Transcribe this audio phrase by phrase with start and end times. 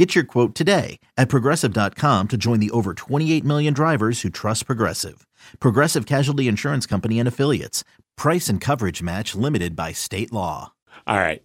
[0.00, 4.64] Get your quote today at progressive.com to join the over 28 million drivers who trust
[4.64, 5.26] Progressive.
[5.58, 7.84] Progressive Casualty Insurance Company and Affiliates.
[8.16, 10.72] Price and coverage match limited by state law.
[11.06, 11.42] All right.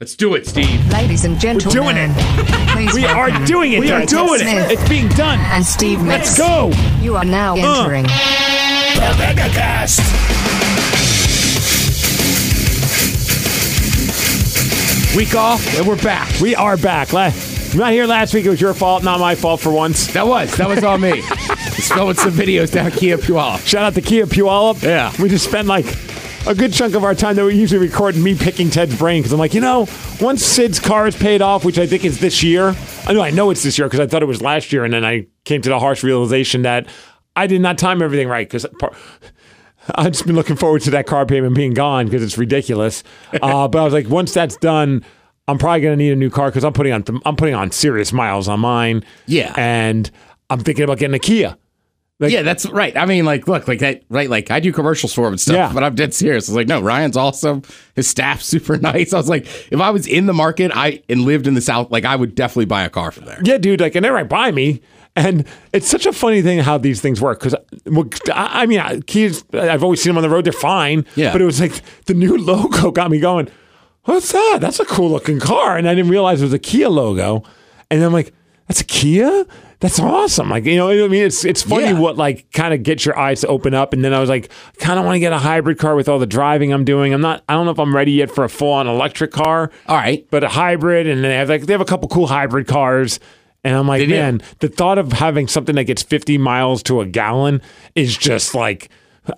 [0.00, 0.86] Let's do it, Steve.
[0.92, 2.68] Ladies and gentlemen, We're doing it.
[2.72, 3.80] please We are doing it.
[3.80, 4.78] We're doing Smith it.
[4.78, 5.38] It's being done.
[5.40, 6.38] And Steve Let's Metz.
[6.38, 6.72] go.
[7.00, 7.84] You are now Uh.
[7.84, 10.00] entering The Megacast.
[15.16, 16.38] Week off, and we're back.
[16.38, 17.12] We are back.
[17.74, 18.44] La- not here last week.
[18.44, 20.12] It was your fault, not my fault for once.
[20.12, 21.20] That was that was on me.
[21.22, 23.66] Filming some videos down at Kia Puyallup.
[23.66, 24.82] Shout out to Kia Puyallup.
[24.82, 25.12] Yeah.
[25.20, 25.86] We just spent like
[26.46, 29.32] a good chunk of our time that we usually record me picking Ted's brain because
[29.32, 29.86] I'm like, you know,
[30.20, 32.74] once Sid's car is paid off, which I think is this year.
[33.06, 34.92] I know I know it's this year because I thought it was last year, and
[34.92, 36.86] then I came to the harsh realization that
[37.36, 38.66] I did not time everything right because.
[39.96, 43.02] I've just been looking forward to that car payment being gone because it's ridiculous.
[43.42, 45.04] Uh, but I was like, once that's done,
[45.48, 47.70] I'm probably going to need a new car because I'm putting on I'm putting on
[47.72, 49.04] serious miles on mine.
[49.26, 49.52] Yeah.
[49.56, 50.10] and
[50.50, 51.56] I'm thinking about getting a Kia.
[52.20, 52.96] yeah, that's right.
[52.96, 54.30] I mean, like, look, like that, right?
[54.30, 55.72] Like, I do commercials for him and stuff, Yeah.
[55.72, 56.48] but I'm dead serious.
[56.48, 57.62] I was like, no, Ryan's awesome.
[57.96, 59.12] His staff's super nice.
[59.12, 61.90] I was like, if I was in the market, I and lived in the South,
[61.90, 63.40] like, I would definitely buy a car from there.
[63.42, 64.82] Yeah, dude, like, and they're right by me.
[65.16, 67.40] And it's such a funny thing how these things work.
[67.40, 67.54] Because,
[68.32, 70.44] I I mean, I- Kias, I've always seen them on the road.
[70.44, 71.04] They're fine.
[71.16, 71.32] Yeah.
[71.32, 73.48] But it was like the new logo got me going,
[74.04, 74.58] what's that?
[74.60, 75.76] That's a cool looking car.
[75.76, 77.42] And I didn't realize it was a Kia logo.
[77.90, 78.32] And I'm like,
[78.68, 79.44] that's a Kia?
[79.80, 80.48] That's awesome.
[80.48, 81.24] Like, you know I mean?
[81.24, 81.98] It's, it's funny Yeah.
[81.98, 83.92] what, like, kind of gets your eyes to open up.
[83.92, 86.20] And then I was like, kind of want to get a hybrid car with all
[86.20, 87.12] the driving I'm doing.
[87.12, 89.72] I'm not, I don't know if I'm ready yet for a full on electric car
[89.88, 90.24] All right.
[90.30, 93.18] but a hybrid, and they have like they have a couple cool hybrid cars.
[93.64, 94.38] And I'm like, They do.
[94.60, 97.60] the thought of having something that gets 50 miles to a gallon
[97.96, 98.88] is just like,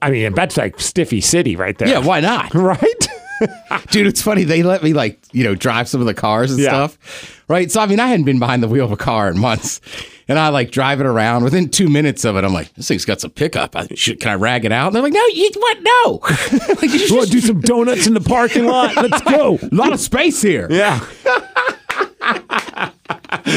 [0.03, 1.89] I mean, that's like Stiffy City right there.
[1.89, 2.53] Yeah, why not?
[2.55, 3.09] Right?
[3.91, 4.45] Dude, it's funny.
[4.45, 6.69] They let me like, you know, drive some of the cars and Yeah.
[6.71, 7.43] stuff.
[7.49, 7.71] Right.
[7.71, 9.81] So I mean, I hadn't been behind the wheel of a car in months.
[10.27, 11.45] And I like drive it around.
[11.45, 13.77] Within two minutes of it, I'm like, this thing's got some pickup.
[13.77, 14.87] I, should, can I rag it out?
[14.87, 15.83] And they're like, no, you what?
[15.83, 16.21] No.
[16.77, 18.97] like, you you just, want to do some donuts in the parking lot?
[18.97, 19.59] Let's go.
[19.63, 20.67] a lot of space here.
[20.71, 21.01] Yeah.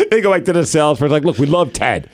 [0.09, 2.09] they go back to the sales for like, look, we love Ted,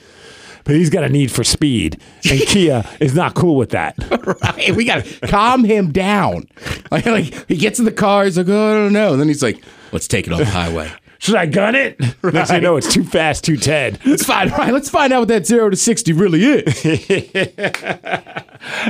[0.64, 3.96] but he's got a need for speed, and Kia is not cool with that.
[4.24, 4.76] Right.
[4.76, 6.48] We got to calm him down.
[6.92, 8.24] Like, like, he gets in the car.
[8.24, 9.14] He's like, oh, I don't know.
[9.14, 10.92] And then he's like, let's take it on the highway.
[11.18, 12.00] Should I gun it?
[12.22, 14.00] Next thing you know, it's too fast, too Ted.
[14.06, 14.72] Let's find right.
[14.72, 16.82] Let's find out what that zero to sixty really is.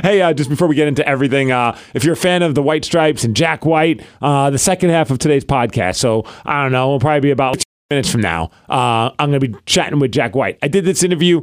[0.02, 2.62] Hey, uh, just before we get into everything, uh, if you're a fan of the
[2.62, 6.72] White Stripes and Jack White, uh, the second half of today's podcast, so I don't
[6.72, 8.50] know, it'll probably be about minutes from now.
[8.68, 10.58] Uh, I'm going to be chatting with Jack White.
[10.62, 11.42] I did this interview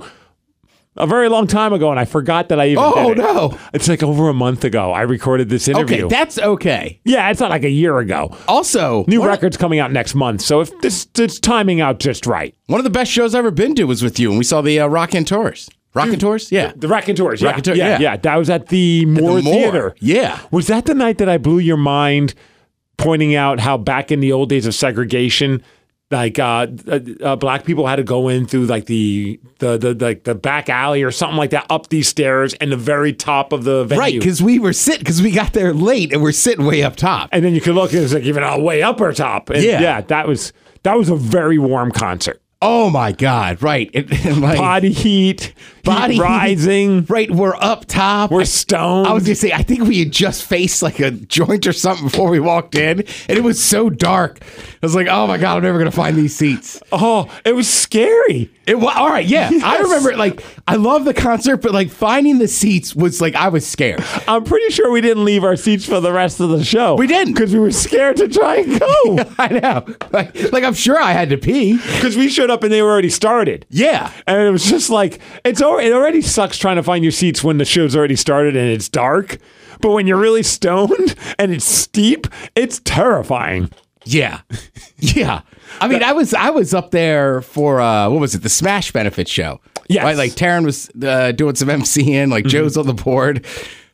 [0.97, 2.83] a very long time ago, and I forgot that I even.
[2.85, 3.21] Oh, did it.
[3.21, 3.57] no.
[3.73, 4.91] It's like over a month ago.
[4.91, 6.05] I recorded this interview.
[6.05, 6.99] Okay, that's okay.
[7.05, 8.35] yeah, it's not like a year ago.
[8.47, 12.55] Also, New record's coming out next month, so if this it's timing out just right.
[12.67, 14.61] One of the best shows I've ever been to was with you, and we saw
[14.61, 15.69] the uh, Rock and Tours.
[15.93, 16.71] Rock and Tours, yeah.
[16.73, 17.99] The Raconteurs, yeah, Raconteurs, yeah, yeah.
[17.99, 18.17] yeah.
[18.17, 19.95] That was at the Moore, Moore, Theater.
[19.99, 20.39] yeah.
[20.49, 22.33] Was that the night that I blew your mind,
[22.97, 25.61] pointing out how back in the old days of segregation,
[26.11, 29.95] like uh, uh, uh, black people had to go in through like the the the
[29.99, 33.53] like the back alley or something like that, up these stairs, and the very top
[33.53, 33.99] of the venue.
[33.99, 36.95] Right, because we were sitting because we got there late and we're sitting way up
[36.95, 37.29] top.
[37.31, 39.49] and then you could look, it was like even a way upper top.
[39.49, 39.81] And Yeah.
[39.81, 42.41] yeah, that was that was a very warm concert.
[42.63, 43.63] Oh my god!
[43.63, 47.05] Right, and, and like Body heat, body heat rising.
[47.05, 48.29] Right, we're up top.
[48.29, 49.07] We're I- stoned.
[49.07, 52.05] I was gonna say, I think we had just faced like a joint or something
[52.05, 54.41] before we walked in, and it was so dark.
[54.81, 56.81] I was like, oh my god, I'm never gonna find these seats.
[56.91, 58.49] Oh, it was scary.
[58.65, 59.51] It was all right, yeah.
[59.63, 60.15] I remember.
[60.15, 64.03] Like, I love the concert, but like finding the seats was like I was scared.
[64.27, 66.95] I'm pretty sure we didn't leave our seats for the rest of the show.
[66.95, 67.33] We didn't.
[67.33, 69.33] because we were scared to try and go.
[69.37, 69.85] I know.
[70.11, 71.73] Like, like I'm sure I had to pee.
[71.77, 73.65] Because we showed up and they were already started.
[73.69, 74.11] Yeah.
[74.25, 77.43] And it was just like it's al- it already sucks trying to find your seats
[77.43, 79.37] when the show's already started and it's dark.
[79.79, 83.71] But when you're really stoned and it's steep, it's terrifying.
[84.05, 84.41] Yeah.
[85.03, 85.41] Yeah.
[85.79, 88.43] I mean, I was I was up there for uh what was it?
[88.43, 89.59] The Smash benefit show.
[89.89, 90.15] Yeah, Right?
[90.15, 93.43] Like Taryn was uh, doing some MCing, like Joe's on the board.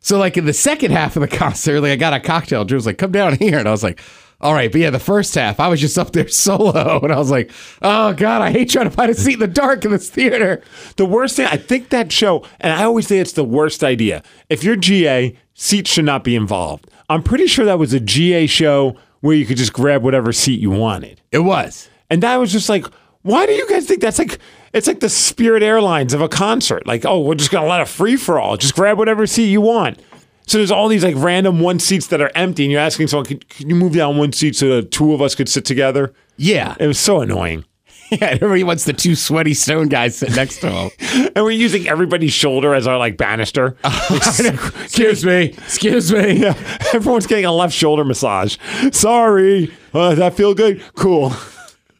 [0.01, 2.65] So like in the second half of the concert, like I got a cocktail.
[2.65, 4.01] Joe was like, "Come down here," and I was like,
[4.41, 7.17] All right, but yeah, the first half, I was just up there solo, and I
[7.17, 7.51] was like,
[7.81, 10.61] "Oh God, I hate trying to find a seat in the dark in this theater."
[10.97, 14.23] The worst thing, I think that show, and I always say it's the worst idea.
[14.49, 16.89] If you're GA, seats should not be involved.
[17.09, 20.59] I'm pretty sure that was a GA show where you could just grab whatever seat
[20.59, 21.21] you wanted.
[21.31, 21.89] It was.
[22.09, 22.85] And that was just like,
[23.21, 24.39] why do you guys think that's like,
[24.73, 26.87] it's like the Spirit Airlines of a concert?
[26.87, 28.57] Like, oh, we're just to let a free for all.
[28.57, 29.99] Just grab whatever seat you want.
[30.45, 33.25] So there's all these like random one seats that are empty, and you're asking someone,
[33.25, 36.13] can, can you move down one seat so the two of us could sit together?
[36.37, 37.65] Yeah, It was so annoying.
[38.11, 38.27] yeah.
[38.41, 40.91] Everybody wants the two sweaty stone guys sitting next to him.
[41.35, 43.77] And we're using everybody's shoulder as our like banister.
[43.83, 46.41] excuse me, excuse me.
[46.41, 48.57] Yeah, everyone's getting a left shoulder massage.
[48.91, 50.83] Sorry, uh, does that feel good?
[50.95, 51.33] Cool.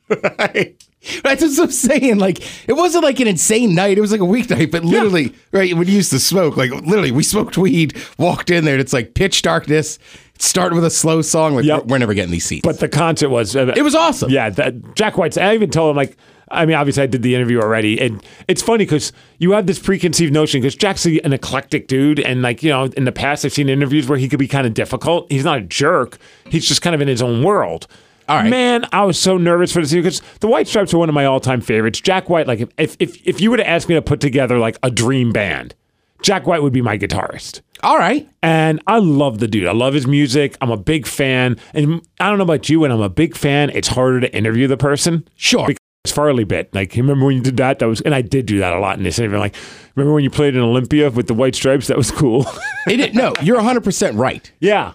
[0.10, 0.76] Right.
[1.24, 2.18] That's what I'm saying.
[2.18, 3.98] Like, it wasn't like an insane night.
[3.98, 7.12] It was like a weeknight, but literally, right, when you used to smoke, like, literally,
[7.12, 10.00] we smoked weed, walked in there, and it's like pitch darkness.
[10.38, 11.56] It started with a slow song.
[11.56, 11.82] Like, Yep.
[11.86, 12.62] we're, we're never getting these seats.
[12.64, 13.56] But the concert was.
[13.56, 14.30] Uh, it was awesome.
[14.30, 15.38] Yeah, that Jack White's.
[15.38, 16.16] I even told him like.
[16.50, 19.80] I mean, obviously, I did the interview already, and it's funny because you have this
[19.80, 23.52] preconceived notion because Jack's an eclectic dude, and like you know, in the past, I've
[23.52, 25.30] seen interviews where he could be kind of difficult.
[25.30, 26.18] He's not a jerk;
[26.50, 27.88] he's just kind of in his own world.
[28.30, 28.50] All right.
[28.50, 31.26] man, I was so nervous for this because the White Stripes are one of my
[31.26, 32.00] all-time favorites.
[32.00, 34.78] Jack White, like if if if you were to ask me to put together like
[34.84, 35.76] a dream band,
[36.22, 37.60] Jack White would be my guitarist.
[37.84, 38.28] All right.
[38.42, 39.68] And I love the dude.
[39.68, 40.58] I love his music.
[40.62, 41.58] I'm a big fan.
[41.74, 44.68] And I don't know about you, when I'm a big fan, it's harder to interview
[44.68, 45.28] the person.
[45.36, 45.68] Sure.
[45.68, 46.74] Because Farley bit.
[46.74, 47.80] Like, remember when you did that?
[47.80, 49.40] That was, and I did do that a lot in this interview.
[49.40, 49.56] Like,
[49.96, 51.88] remember when you played in Olympia with the White Stripes?
[51.88, 52.46] That was cool.
[52.88, 54.50] It didn't, no, you're 100% right.
[54.62, 54.94] yeah.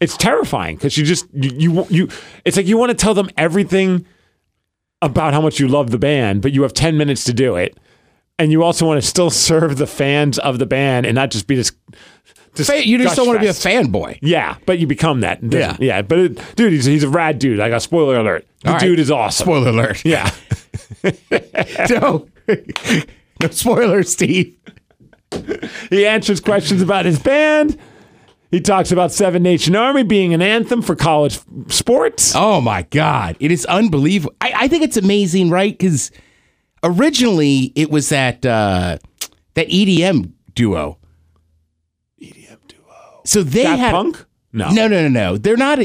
[0.00, 2.08] It's terrifying because you just, you, you, you,
[2.44, 4.06] it's like you want to tell them everything
[5.02, 7.76] about how much you love the band, but you have 10 minutes to do it.
[8.38, 11.46] And you also want to still serve the fans of the band and not just
[11.46, 11.72] be this.
[12.58, 13.64] This Fa- You just gush don't want to be a fest.
[13.66, 14.18] fanboy.
[14.20, 15.42] Yeah, but you become that.
[15.42, 15.76] Yeah.
[15.80, 16.02] yeah.
[16.02, 17.60] But it, dude, he's, he's a rad dude.
[17.60, 18.46] I got spoiler alert.
[18.62, 18.80] The All right.
[18.82, 19.44] dude is awesome.
[19.46, 20.04] Spoiler alert.
[20.04, 20.30] Yeah.
[21.90, 22.28] no,
[23.42, 24.56] no spoilers, Steve.
[25.90, 27.78] he answers questions about his band.
[28.50, 31.38] He talks about Seven Nation Army being an anthem for college
[31.68, 32.32] sports.
[32.34, 33.36] Oh my God.
[33.40, 34.34] It is unbelievable.
[34.40, 35.72] I, I think it's amazing, right?
[35.76, 36.10] Because
[36.82, 38.98] originally it was that uh,
[39.54, 40.97] that EDM duo.
[43.28, 44.24] So they Daft had Punk?
[44.54, 44.70] No.
[44.70, 45.36] No, no, no, no.
[45.36, 45.78] They're not.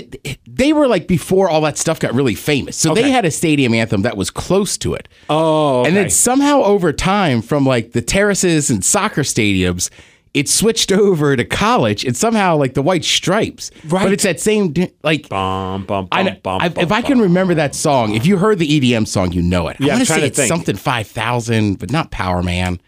[0.47, 2.77] They were like before all that stuff got really famous.
[2.77, 5.09] So they had a stadium anthem that was close to it.
[5.29, 5.89] Oh, okay.
[5.89, 9.89] And then somehow over time, from like the terraces and soccer stadiums,
[10.33, 12.05] it switched over to college.
[12.05, 13.69] And somehow like the white stripes.
[13.83, 14.03] Right.
[14.03, 15.27] But it's that same di- like.
[15.27, 17.07] Bum, bum, I, bum, bum, I, bum, if I bum.
[17.11, 19.75] can remember that song, if you heard the EDM song, you know it.
[19.81, 20.47] Yeah, I I'm want to trying say to it's think.
[20.47, 22.79] something five thousand, but not Power Man.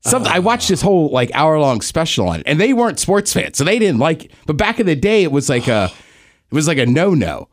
[0.00, 0.32] Something.
[0.32, 3.58] I watched this whole like hour long special on it, and they weren't sports fans,
[3.58, 4.26] so they didn't like.
[4.26, 4.32] It.
[4.46, 5.90] But back in the day, it was like a,
[6.50, 7.48] it was like a no no.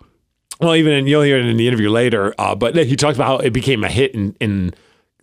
[0.61, 2.33] Well, even in, you'll hear it in the interview later.
[2.37, 4.73] Uh, but he talks about how it became a hit in, in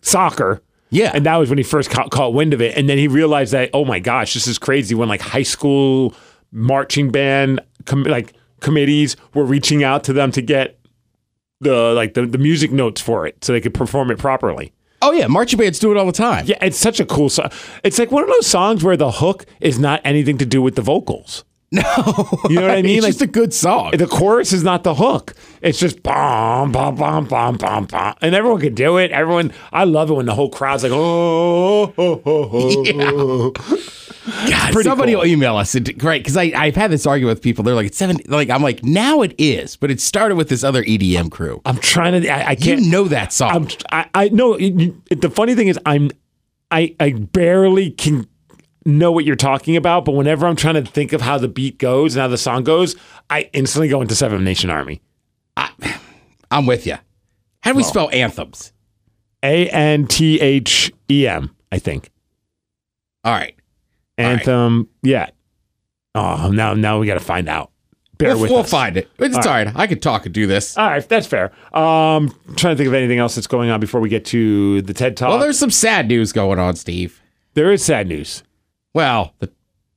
[0.01, 0.61] soccer.
[0.89, 1.11] Yeah.
[1.15, 3.51] and that was when he first caught, caught wind of it, and then he realized
[3.53, 4.93] that oh my gosh, this is crazy.
[4.93, 6.13] When like high school
[6.51, 10.79] marching band com- like committees were reaching out to them to get
[11.61, 14.73] the like the, the music notes for it so they could perform it properly.
[15.05, 16.45] Oh yeah, marching bands do it all the time.
[16.47, 17.49] Yeah, it's such a cool song.
[17.83, 20.75] It's like one of those songs where the hook is not anything to do with
[20.75, 21.43] the vocals.
[21.73, 22.97] No, You know what I mean?
[22.97, 23.91] It's Like- just a good song.
[23.97, 25.33] The chorus is not the hook.
[25.61, 29.11] It's just bum bum bum bum bum bum, and everyone can do it.
[29.11, 33.51] Everyone, I love it when the whole crowd's like, oh, oh, oh, oh.
[34.49, 35.21] God, somebody cool.
[35.21, 35.75] will email us.
[35.97, 37.63] Great, because I've had this argument with people.
[37.63, 38.17] They're like, it's seven.
[38.27, 41.61] Like I'm like, now it is, but it started with this other EDM crew.
[41.65, 42.29] I'm trying to.
[42.29, 42.85] I, I can't.
[42.85, 43.51] know that song.
[43.51, 43.67] I'm.
[43.91, 44.57] I, I know.
[44.57, 46.11] you- the funny thing is, I'm.
[46.71, 48.27] I I barely can
[48.85, 51.77] know what you're talking about, but whenever I'm trying to think of how the beat
[51.77, 52.95] goes and how the song goes,
[53.29, 55.01] I instantly go into Seven Nation Army.
[56.51, 56.95] I'm with you.
[57.61, 58.73] How do we spell anthems?
[59.41, 61.55] A N T H E M.
[61.71, 62.09] I think.
[63.23, 63.55] All right.
[64.17, 64.25] right.
[64.25, 64.89] Anthem.
[65.01, 65.29] Yeah.
[66.15, 67.71] Oh, now now we got to find out.
[68.19, 68.69] Bear We'll, with we'll us.
[68.69, 69.09] find it.
[69.17, 69.67] It's all right.
[69.75, 70.77] I could talk and do this.
[70.77, 71.45] All right, that's fair.
[71.75, 74.93] Um, trying to think of anything else that's going on before we get to the
[74.93, 75.29] TED Talk.
[75.29, 77.19] Well, there's some sad news going on, Steve.
[77.55, 78.43] there is sad news.
[78.93, 79.51] Well, the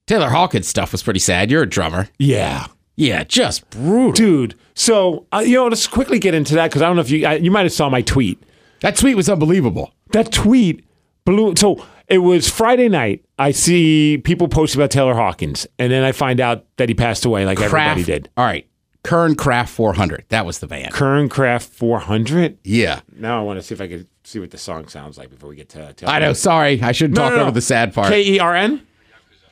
[0.07, 1.51] Taylor Hawkins stuff was pretty sad.
[1.51, 2.09] You're a drummer.
[2.19, 4.13] Yeah, Yeah, just brutal.
[4.13, 4.55] dude.
[4.75, 7.27] So uh, you know, let's quickly get into that because I don't know if you
[7.27, 8.43] I, you might have saw my tweet.
[8.81, 9.93] That tweet was unbelievable.
[10.13, 10.85] That tweet
[11.25, 11.55] blew.
[11.57, 13.25] So it was Friday night.
[13.39, 17.25] I see people posting about Taylor Hawkins, and then I find out that he passed
[17.25, 18.31] away, like everybody did.
[18.37, 18.67] All right.
[19.05, 20.25] Kernkraft 400.
[20.31, 20.93] That was the band.
[20.93, 22.59] Kernkraft 400.
[22.65, 23.01] Yeah.
[23.17, 25.49] Now I want to see if I could see what the song sounds like before
[25.49, 25.93] we get to.
[25.95, 26.33] Taylor I know.
[26.33, 26.81] Sorry.
[26.83, 27.43] I shouldn't No, talk no, no.
[27.45, 28.09] over the sad part.
[28.09, 28.87] K E R N.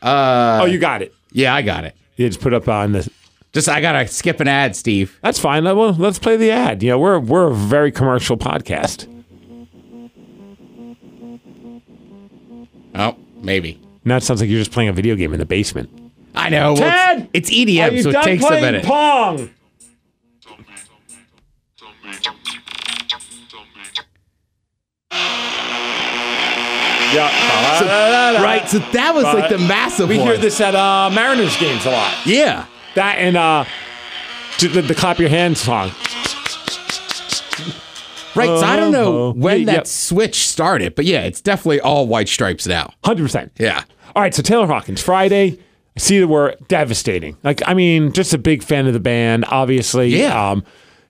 [0.02, 1.14] uh, Oh, you got it.
[1.32, 1.94] yeah, I got it.
[2.16, 3.10] You just put up on the
[3.52, 5.18] Just I gotta skip an ad, Steve.
[5.22, 5.64] That's fine.
[5.64, 6.82] Well, let's play the ad.
[6.82, 9.06] You know, we're we're a very commercial podcast.
[12.96, 13.80] Oh, maybe.
[14.04, 15.90] Now it sounds like you're just playing a video game in the basement.
[16.34, 16.74] I know.
[16.74, 16.82] well,
[17.16, 17.28] Ted!
[17.32, 18.84] it's, it's EDM, so it takes a playing minute.
[18.84, 19.50] Pong.
[27.14, 28.42] Yeah.
[28.42, 30.26] Right, so that was like the massive We one.
[30.28, 32.14] hear this at uh, Mariners games a lot.
[32.26, 32.66] Yeah.
[32.94, 33.64] That and uh,
[34.61, 35.90] the, the clap your hands song.
[38.37, 39.38] Right, so I don't know Uh-huh.
[39.38, 42.92] when Yeah, that switch started, but yeah, it's definitely all white stripes now.
[43.04, 43.52] Hundred percent.
[43.61, 43.85] Yeah.
[44.16, 45.59] All right, so Taylor Hawkins, Friday.
[45.97, 47.37] I see that we're devastating.
[47.44, 50.09] Like, I mean, just a big fan of the band, obviously.
[50.09, 50.50] Yeah.
[50.50, 50.64] Um,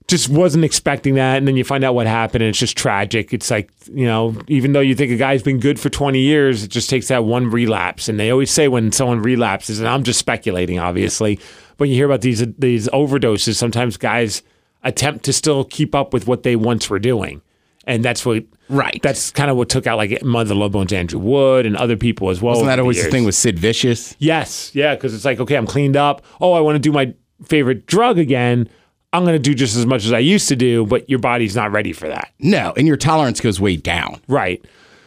[0.07, 1.39] just wasn't expecting that.
[1.39, 3.33] And then you find out what happened, and it's just tragic.
[3.33, 6.63] It's like, you know, even though you think a guy's been good for 20 years,
[6.63, 8.09] it just takes that one relapse.
[8.09, 11.41] And they always say when someone relapses, and I'm just speculating, obviously,
[11.77, 14.43] but you hear about these these overdoses, sometimes guys
[14.83, 17.41] attempt to still keep up with what they once were doing.
[17.87, 19.01] And that's what Right.
[19.03, 22.31] That's kind of what took out like Mother Love Bones, Andrew Wood, and other people
[22.31, 22.53] as well.
[22.53, 24.17] Wasn't that the always the thing with Sid Vicious?
[24.19, 26.25] Yes, yeah, because it's like, okay, I'm cleaned up.
[26.41, 28.69] Oh, I want to do my favorite drug again.
[29.15, 31.55] I'm going to do just as much as I used to do, but your body's
[31.57, 32.33] not ready for that.
[32.39, 34.21] No, and your tolerance goes way down.
[34.29, 34.65] Right.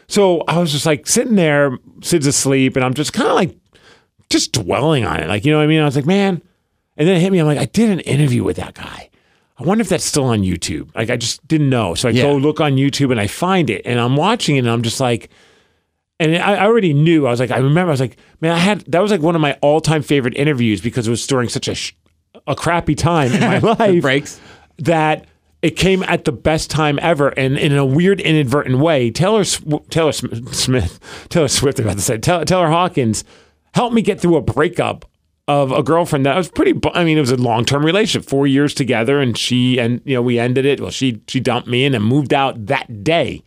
[0.07, 3.55] So I was just like sitting there, Sid's asleep, and I'm just kind of like
[4.29, 5.27] just dwelling on it.
[5.27, 5.81] Like, you know what I mean?
[5.81, 6.41] I was like, man.
[6.95, 7.39] And then it hit me.
[7.39, 9.09] I'm like, I did an interview with that guy.
[9.59, 10.89] I wonder if that's still on YouTube.
[10.95, 11.93] Like, I just didn't know.
[11.95, 12.23] So I Yeah.
[12.23, 14.99] go look on YouTube and I find it, and I'm watching it, and I'm just
[14.99, 15.29] like,
[16.19, 17.27] and I already knew.
[17.27, 17.89] I was like, I remember.
[17.89, 20.35] I was like, man, I had that was like one of my all time favorite
[20.35, 21.93] interviews because it was during such a sh-
[22.45, 24.39] a crappy time in my life Breaks.
[24.79, 25.25] that
[25.61, 29.09] it came at the best time ever, and in a weird, inadvertent way.
[29.09, 33.23] Taylor Sw- Taylor Sm- Smith, Taylor Swift, about to say Taylor, Taylor Hawkins
[33.73, 35.05] helped me get through a breakup
[35.47, 36.79] of a girlfriend that was pretty.
[36.93, 40.13] I mean, it was a long term relationship, four years together, and she and you
[40.13, 40.79] know we ended it.
[40.79, 43.41] Well, she she dumped me and moved out that day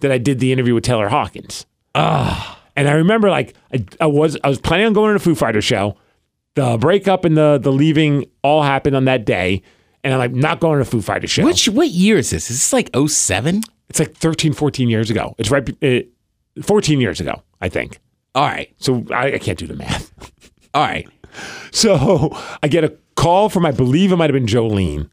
[0.00, 1.64] that I did the interview with Taylor Hawkins.
[1.94, 5.18] Ah, and I remember like I, I was I was planning on going to a
[5.18, 5.96] Foo Fighter show
[6.54, 9.62] the breakup and the the leaving all happened on that day.
[10.02, 11.44] And I'm like, not going to a Foo Fighter show.
[11.44, 12.50] Which what year is this?
[12.50, 13.62] Is this like 07?
[13.88, 15.34] It's like 13, 14 years ago.
[15.38, 16.00] It's right, uh,
[16.62, 18.00] 14 years ago, I think.
[18.34, 18.70] All right.
[18.78, 20.12] So I, I can't do the math.
[20.74, 21.08] All right.
[21.72, 22.30] So
[22.62, 25.10] I get a call from, I believe it might have been Jolene.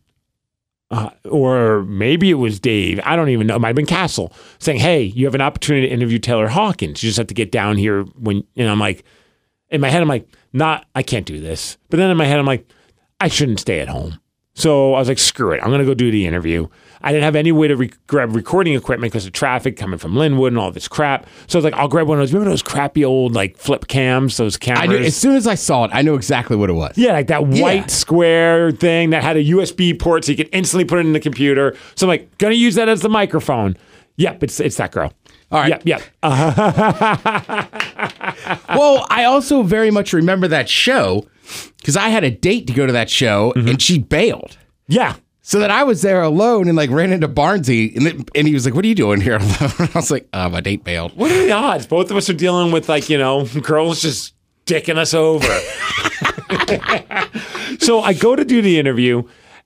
[0.91, 2.99] Uh, or maybe it was Dave.
[3.03, 3.55] I don't even know.
[3.55, 7.01] It might have been Castle saying, Hey, you have an opportunity to interview Taylor Hawkins.
[7.01, 9.03] You just have to get down here when, and I'm like,
[9.71, 11.77] in my head, I'm like, not, I can't do this.
[11.89, 12.67] But then in my head, I'm like,
[13.19, 14.19] I shouldn't stay at home.
[14.53, 15.61] So I was like, screw it.
[15.63, 16.67] I'm going to go do the interview.
[17.01, 20.13] I didn't have any way to re- grab recording equipment because of traffic coming from
[20.13, 21.25] Lynnwood and all this crap.
[21.47, 22.33] So I was like, I'll grab one of those.
[22.33, 24.83] Remember those crappy old like flip cams, those cameras?
[24.83, 26.95] I knew as soon as I saw it, I knew exactly what it was.
[26.97, 27.63] Yeah, like that Yeah.
[27.63, 31.13] white square thing that had a USB port so you could instantly put it in
[31.13, 31.75] the computer.
[31.95, 33.77] So I'm like, gonna use that as the microphone.
[34.17, 35.13] Yep, it's it's that girl.
[35.51, 35.69] All right.
[35.69, 36.01] Yep, yep.
[36.23, 37.65] Uh,
[38.69, 41.27] Well, I also very much remember that show
[41.77, 43.67] because I had a date to go to that show Mm-hmm.
[43.67, 44.57] and she bailed.
[44.87, 45.15] yeah.
[45.43, 48.53] So that I was there alone and like ran into Barnsey and, then, and he
[48.53, 49.39] was like, "What are you doing here?
[49.41, 51.87] I was like, "Uh, my date bailed." What are the odds?
[51.87, 54.35] Both of us are dealing with like, you know, girls just
[54.67, 55.43] dicking us over.
[57.79, 59.23] so I go to do the interview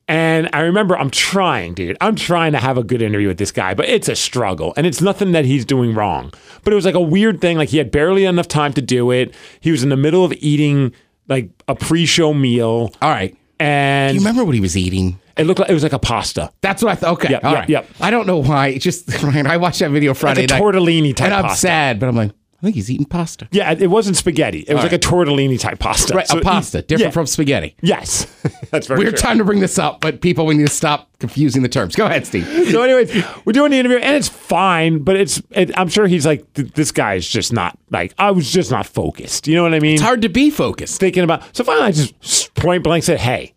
[0.08, 1.96] and I remember I'm trying, dude.
[2.00, 4.72] I'm trying to have a good interview with this guy, but it's a struggle.
[4.76, 6.32] And it's nothing that he's doing wrong.
[6.62, 7.56] But it was like a weird thing.
[7.56, 9.34] Like he had barely enough time to do it.
[9.60, 10.92] He was in the middle of eating
[11.28, 12.92] like a pre-show meal.
[13.02, 13.36] All right.
[13.58, 15.18] And You remember what he was eating?
[15.36, 16.50] it looked like it was like a pasta.
[16.62, 17.12] That's what I thought.
[17.14, 17.30] Okay.
[17.30, 17.68] Yep, all yep, right.
[17.68, 17.88] yep.
[18.00, 18.68] I don't know why.
[18.68, 20.62] It just Ryan, I watched that video Friday Like a night.
[20.62, 21.60] tortellini type and I'm pasta.
[21.60, 23.48] sad, but I'm like, I think he's eating pasta.
[23.52, 24.60] Yeah, it wasn't spaghetti.
[24.60, 25.04] It was like right.
[25.04, 26.14] a tortellini type pasta.
[26.14, 27.14] Right, So a pasta, different yeah.
[27.14, 27.76] from spaghetti.
[27.82, 28.24] Yes,
[28.70, 29.18] that's very Weird true.
[29.18, 31.94] time to bring this up, but people, we need to stop confusing the terms.
[31.96, 32.46] Go ahead, Steve.
[32.76, 35.40] So, anyways, we're doing the interview, and it's fine, but it's.
[35.50, 38.12] It, I'm sure he's like, this guy is just not like.
[38.18, 39.46] I was just not focused.
[39.46, 39.94] You know what I mean?
[39.94, 40.98] It's hard to be focused.
[40.98, 41.54] Thinking about.
[41.54, 43.54] So finally, I just point blank said, "Hey,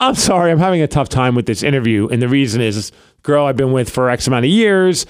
[0.00, 2.92] I'm sorry, I'm having a tough time with this interview, and the reason is, this
[3.22, 5.06] girl I've been with for X amount of years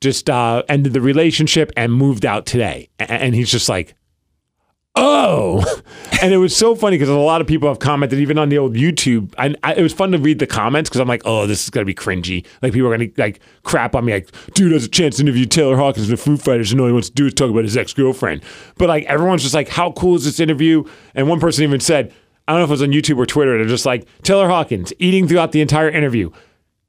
[0.00, 3.94] just uh, ended the relationship and moved out today." And he's just like.
[4.96, 5.64] Oh,
[6.22, 8.58] and it was so funny because a lot of people have commented, even on the
[8.58, 9.32] old YouTube.
[9.38, 11.70] And I, it was fun to read the comments because I'm like, oh, this is
[11.70, 12.44] gonna be cringy.
[12.60, 15.46] Like people are gonna like crap on me, like, dude has a chance to interview
[15.46, 17.62] Taylor Hawkins and the Foo Fighters, and all he wants to do is talk about
[17.62, 18.42] his ex girlfriend.
[18.78, 20.82] But like everyone's just like, how cool is this interview?
[21.14, 22.12] And one person even said,
[22.48, 23.56] I don't know if it was on YouTube or Twitter.
[23.58, 26.30] They're just like Taylor Hawkins eating throughout the entire interview.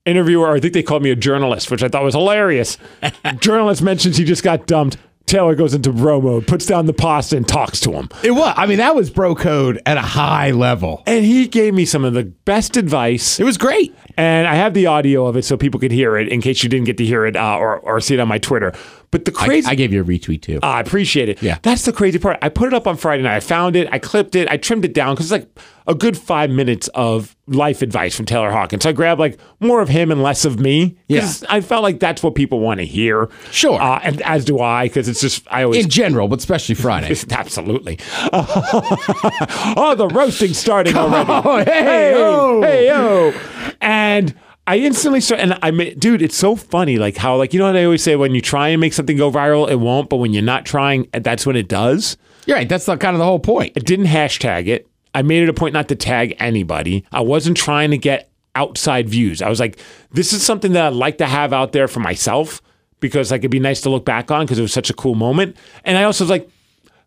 [0.06, 2.78] Interviewer, I think they called me a journalist, which I thought was hilarious.
[3.40, 4.98] journalist mentions he just got dumped.
[5.28, 8.10] Taylor goes into bro mode, puts down the pasta, and talks to him.
[8.24, 8.54] It was.
[8.58, 11.04] I mean, that was bro code at a high level.
[11.06, 13.40] And he gave me some of the best advice.
[13.40, 13.96] It was great.
[14.18, 16.70] And I have the audio of it so people could hear it in case you
[16.70, 18.74] didn't get to hear it uh, or, or see it on my Twitter.
[19.12, 19.68] But the crazy.
[19.68, 20.60] I gave you a retweet too.
[20.64, 21.44] I appreciate it.
[21.44, 21.58] Yeah.
[21.64, 22.38] That's the crazy part.
[22.42, 23.36] I put it up on Friday night.
[23.36, 23.90] I found it.
[23.92, 24.48] I clipped it.
[24.50, 25.50] I trimmed it down because it's like
[25.86, 28.84] a good five minutes of life advice from Taylor Hawkins.
[28.84, 30.98] So I grabbed like more of him and less of me.
[31.10, 33.30] 'cause I felt like that's what people want to hear.
[33.52, 33.82] Sure.
[33.82, 35.84] Uh, and as do I, because it's just, I always.
[35.84, 37.14] In general, but especially Friday.
[37.32, 38.00] Absolutely.
[38.34, 41.30] oh, the roasting starting already.
[41.30, 42.62] Oh, hey, hey, oh.
[42.62, 43.34] hey, yo.
[43.82, 44.34] And
[44.68, 46.98] I instantly start, and I, dude, it's so funny.
[46.98, 48.16] Like how, like, you know what I always say?
[48.16, 50.10] When you try and make something go viral, it won't.
[50.10, 52.18] But when you're not trying, that's when it does.
[52.46, 52.70] You're right.
[52.70, 53.74] That's the, kind of the whole point.
[53.76, 54.88] I didn't hashtag it.
[55.14, 57.06] I made it a point not to tag anybody.
[57.12, 59.42] I wasn't trying to get outside views.
[59.42, 59.80] I was like,
[60.12, 62.62] this is something that I'd like to have out there for myself
[63.00, 65.16] because like it'd be nice to look back on because it was such a cool
[65.16, 65.58] moment.
[65.84, 66.50] And I also was like,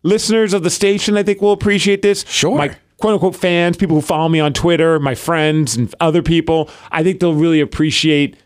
[0.03, 2.25] listeners of the station, I think will appreciate this.
[2.27, 2.57] Sure.
[2.57, 6.69] My quote unquote fans, people who follow me on Twitter, my friends and other people,
[6.91, 8.37] I think they'll really appreciate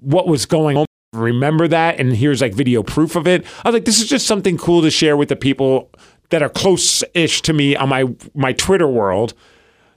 [0.00, 0.86] what was going on.
[1.12, 3.44] Remember that, and here's like video proof of it.
[3.64, 5.90] I was like, this is just something cool to share with the people
[6.30, 9.34] that are close-ish to me on my my Twitter world.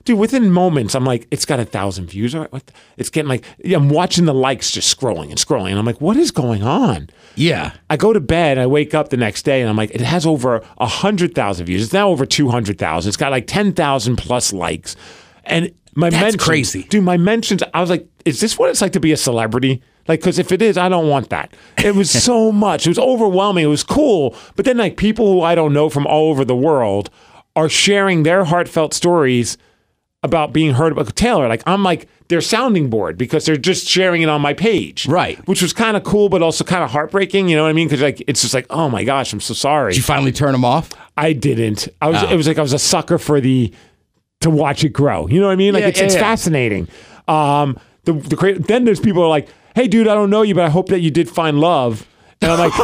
[0.06, 2.34] Dude, within moments, I'm like, it's got a thousand views.
[2.34, 5.70] All right, what the- It's getting like, I'm watching the likes just scrolling and scrolling,
[5.70, 7.10] and I'm like, what is going on?
[7.34, 7.72] Yeah.
[7.90, 10.24] I go to bed, I wake up the next day, and I'm like, it has
[10.24, 11.82] over a hundred thousand views.
[11.82, 13.08] It's now over two hundred thousand.
[13.10, 14.96] It's got like ten thousand plus likes,
[15.44, 16.82] and my That's mentions, crazy.
[16.84, 17.02] dude.
[17.04, 19.82] My mentions, I was like, is this what it's like to be a celebrity?
[20.08, 21.52] Like, because if it is, I don't want that.
[21.82, 22.86] It was so much.
[22.86, 23.64] It was overwhelming.
[23.64, 26.54] It was cool, but then like people who I don't know from all over the
[26.54, 27.10] world
[27.56, 29.56] are sharing their heartfelt stories
[30.26, 31.48] about being heard about Taylor.
[31.48, 35.06] Like I'm like their sounding board because they're just sharing it on my page.
[35.08, 35.38] Right.
[35.48, 37.48] Which was kind of cool, but also kind of heartbreaking.
[37.48, 37.88] You know what I mean?
[37.88, 39.92] Because like it's just like, oh my gosh, I'm so sorry.
[39.92, 40.90] Did you finally turn them off?
[41.16, 41.88] I didn't.
[42.02, 42.22] I was.
[42.22, 42.28] Oh.
[42.30, 43.72] It was like I was a sucker for the
[44.40, 45.26] to watch it grow.
[45.28, 45.72] You know what I mean?
[45.72, 46.20] Like Yeah, it's, yeah, it's yeah.
[46.20, 46.88] fascinating.
[47.28, 50.42] Um, the the cra- then there's people who are like, hey, dude, I don't know
[50.42, 52.06] you, but I hope that you did find love.
[52.42, 52.72] And I'm like,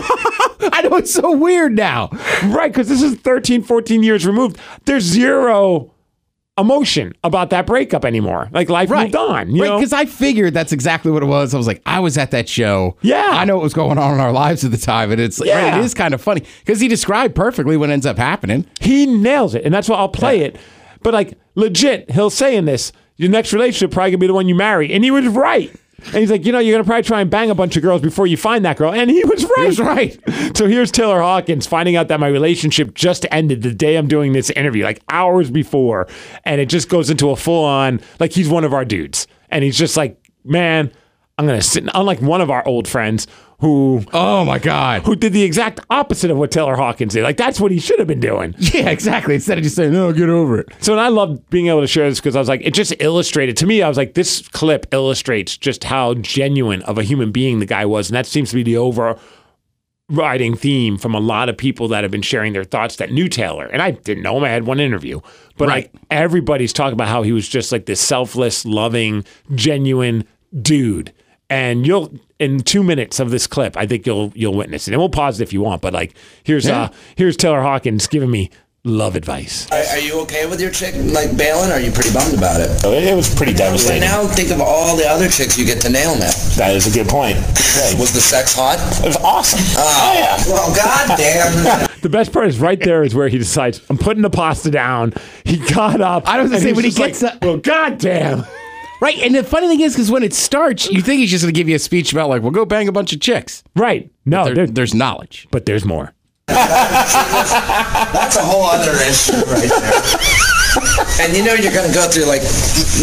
[0.73, 2.09] I know it's so weird now.
[2.45, 4.57] right, because this is 13, 14 years removed.
[4.87, 5.93] There's zero
[6.59, 8.49] emotion about that breakup anymore.
[8.53, 9.55] Like life moved on.
[9.55, 11.55] You right, because I figured that's exactly what it was.
[11.55, 12.97] I was like, I was at that show.
[13.01, 13.31] Yeah.
[13.31, 15.51] I know what was going on in our lives at the time, and it's like,
[15.51, 18.67] right, it is kind of funny because he described perfectly what ends up happening.
[18.81, 20.59] He nails it, and that's why I'll play it.
[21.03, 24.49] But like legit, he'll say in this, your next relationship probably gonna be the one
[24.49, 25.75] you marry, and he was right.
[26.07, 28.01] And he's like, you know, you're gonna probably try and bang a bunch of girls
[28.01, 29.67] before you find that girl, and he was right.
[29.67, 30.19] was right.
[30.55, 34.33] So here's Taylor Hawkins finding out that my relationship just ended the day I'm doing
[34.33, 36.09] this interview, like hours before,
[36.45, 39.65] and it just goes into a full on like he's one of our dudes, and
[39.65, 40.93] he's just like, man,
[41.43, 41.85] I'm gonna sit.
[41.95, 43.27] Unlike one of our old friends
[43.61, 45.03] who Oh my god.
[45.03, 47.23] who did the exact opposite of what Taylor Hawkins did.
[47.23, 48.55] Like that's what he should have been doing.
[48.59, 49.35] Yeah, exactly.
[49.35, 51.87] Instead of just saying, "No, get over it." So and I loved being able to
[51.87, 53.83] share this because I was like, it just illustrated to me.
[53.83, 57.85] I was like, this clip illustrates just how genuine of a human being the guy
[57.87, 62.03] was, and that seems to be the overriding theme from a lot of people that
[62.05, 63.67] have been sharing their thoughts that knew Taylor.
[63.67, 65.21] And I didn't know him; I had one interview,
[65.57, 65.91] but Right.
[65.93, 69.25] like everybody's talking about how he was just like this selfless, loving,
[69.55, 70.25] genuine
[70.61, 71.13] dude.
[71.53, 74.93] And you'll in two minutes of this clip, I think you'll you'll witness it.
[74.95, 76.83] And we'll pause it if you want, but like here's Yeah.
[76.83, 78.51] uh here's Taylor Hawkins giving me
[78.85, 79.71] love advice.
[79.71, 81.71] Are, are you okay with your chick like bailing?
[81.71, 82.69] Or are you pretty bummed about it?
[82.85, 84.01] It was pretty But devastating.
[84.01, 86.33] now think of all the other chicks you get to nail now.
[86.57, 87.37] That is a good point.
[87.37, 88.79] Yeah, Was the sex hot?
[89.05, 89.61] it was awesome.
[89.79, 90.37] Oh, yeah.
[90.49, 91.89] Well, goddamn.
[92.03, 95.13] The best part is right there is where he decides I'm putting the pasta down.
[95.45, 96.27] He got up.
[96.29, 98.45] I was gonna say, when he gets like, up- well, goddamn.
[99.03, 101.53] Right, and the funny thing is, because when it starts, you think he's just going
[101.53, 104.11] to give you a speech about like, "Well, go bang a bunch of chicks." Right.
[104.25, 105.49] No, There- there- there's knowledge.
[105.51, 106.15] but there's more.
[106.47, 110.03] That's a whole other issue right there.
[111.21, 112.43] And you know you're gonna go through like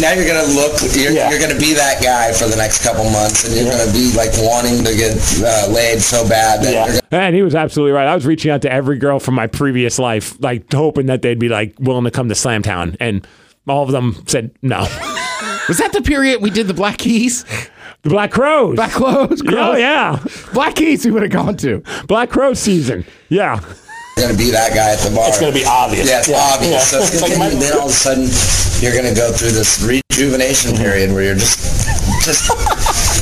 [0.00, 1.30] now you're gonna look you're, Yeah.
[1.30, 4.30] you're gonna be that guy for the next couple months and you're gonna be like
[4.38, 6.84] wanting to get uh, laid so bad that Yeah.
[6.86, 8.06] you're gonna And he was absolutely right.
[8.08, 11.38] I was reaching out to every girl from my previous life, like hoping that they'd
[11.38, 13.26] be like willing to come to Slamtown, and
[13.68, 14.86] all of them said no.
[15.68, 17.44] Was that the period we did the Black Keys?
[18.02, 18.76] The Black Crowes.
[18.76, 19.42] Black Clothes?
[19.46, 20.22] Oh yeah,
[20.54, 21.82] Black Keys we would have gone to.
[22.06, 23.04] Black Crow season.
[23.28, 23.60] Yeah.
[24.16, 25.28] gonna be that guy at the bar.
[25.28, 26.08] It's going to be obvious.
[26.08, 26.72] Yeah, it's obvious.
[26.72, 26.78] Yeah.
[26.80, 28.24] So it's Like gonna, my- then all of a sudden
[28.82, 31.60] you're gonna go through this rejuvenation period where you're just
[32.24, 32.48] just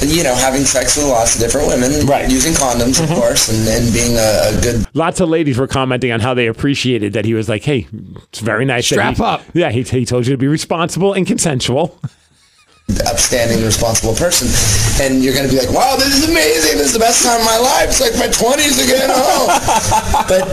[0.03, 2.31] you know having sex with lots of different women, Right.
[2.31, 3.15] Using condoms, of mm-hmm.
[3.15, 6.47] course, and, and being a, a good Lots of ladies were commenting on how they
[6.47, 7.87] appreciated that he was like, "Hey,
[8.31, 9.43] it's very nice." that Strap he- up.
[9.55, 11.99] Yeah, he, he told you to be responsible and consensual.
[13.07, 14.49] Upstanding, responsible person,
[15.05, 16.79] and you're going to be like, "Wow, this is amazing!
[16.79, 17.89] This is the best time of my life.
[17.89, 20.45] It's like my 20s again." Oh, but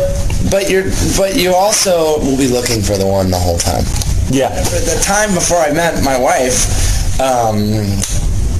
[0.51, 3.83] but you're but you also will be looking for the one the whole time.
[4.29, 4.49] Yeah.
[4.63, 7.59] For the time before I met my wife, um,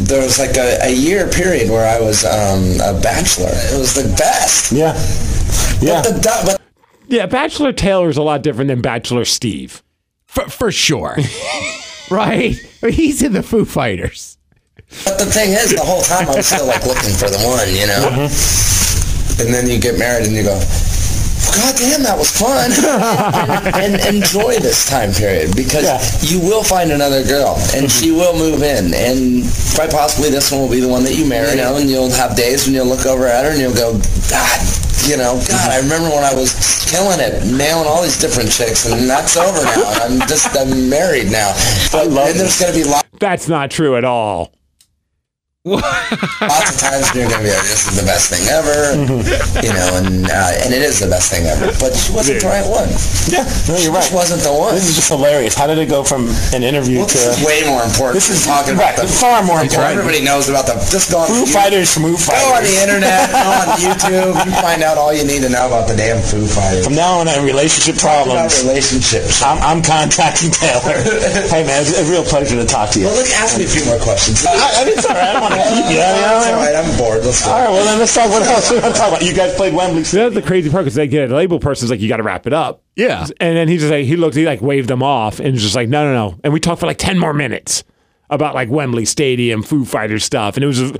[0.06, 3.50] there was like a, a year period where I was um, a bachelor.
[3.50, 4.72] It was the best.
[4.72, 4.94] Yeah.
[5.82, 6.02] Yeah.
[6.04, 6.62] But the, but
[7.08, 9.84] Yeah, Bachelor Taylor is a lot different than Bachelor Steve.
[10.26, 11.18] For, for sure.
[12.10, 12.56] right?
[12.90, 14.38] He's in the Foo Fighters.
[15.04, 17.68] But the thing is, the whole time I was still like looking for the one,
[17.74, 18.28] you know.
[18.28, 19.42] Mm-hmm.
[19.42, 20.56] And then you get married and you go,
[21.56, 22.72] God damn, that was fun.
[23.74, 26.02] and, and enjoy this time period because Yeah.
[26.22, 29.44] you will find another girl and she will move in and
[29.76, 32.12] quite possibly this one will be the one that you marry, you know, and you'll
[32.12, 33.94] have days when you'll look over at her and you'll go,
[34.30, 34.60] God,
[35.08, 36.54] you know, God, I remember when I was
[36.90, 39.92] killing it, nailing all these different chicks and that's over now.
[40.04, 41.54] I'm just, I'm married now.
[41.92, 44.52] But, love and there's going to be lots That's not true at all.
[45.66, 48.94] Lots of times you're gonna be like, "This is the best thing ever,"
[49.66, 51.74] you know, and uh, and it is the best thing ever.
[51.82, 52.86] But she wasn't the right one.
[53.26, 53.42] Yeah.
[53.66, 54.06] No, you're right.
[54.06, 54.78] She wasn't the one.
[54.78, 55.58] This is just hilarious.
[55.58, 58.22] How did it go from an interview Well, to this is way more important.
[58.22, 59.98] This is- talking right, about the far more important.
[59.98, 60.78] Everybody knows about the.
[60.86, 64.34] Just go on Foo Fighters from Foo Go on the internet, go on YouTube.
[64.46, 66.86] You find out all you need to know about the damn Foo Fighters.
[66.86, 68.62] From now on, I have relationship problems.
[68.62, 69.42] relationships.
[69.42, 70.94] I'm, I'm contacting Taylor.
[71.50, 73.10] hey man, it's a real pleasure to talk to you.
[73.10, 74.46] Well, look, ask me a few more questions.
[74.46, 75.55] I, I, it's all right.
[75.56, 75.98] I don't want to keep you.
[75.98, 76.66] That's You all know?
[76.66, 76.76] right.
[76.76, 77.24] I'm bored.
[77.26, 77.52] Let's go.
[77.52, 77.70] All right.
[77.70, 78.30] Well, then let's talk.
[78.30, 79.24] What else we want to talk about?
[79.24, 80.04] You guys played Wembley.
[80.04, 82.24] So that's the crazy part because they get a label person's like, you got to
[82.24, 82.84] wrap it up.
[82.96, 83.26] Yeah.
[83.40, 85.76] And then he just like, he looked, he like waved them off and was just
[85.76, 86.40] like, no, no, no.
[86.44, 87.84] And we talked for like 10 more minutes
[88.30, 90.56] about like Wembley Stadium, Foo Fighters stuff.
[90.58, 90.92] And it was,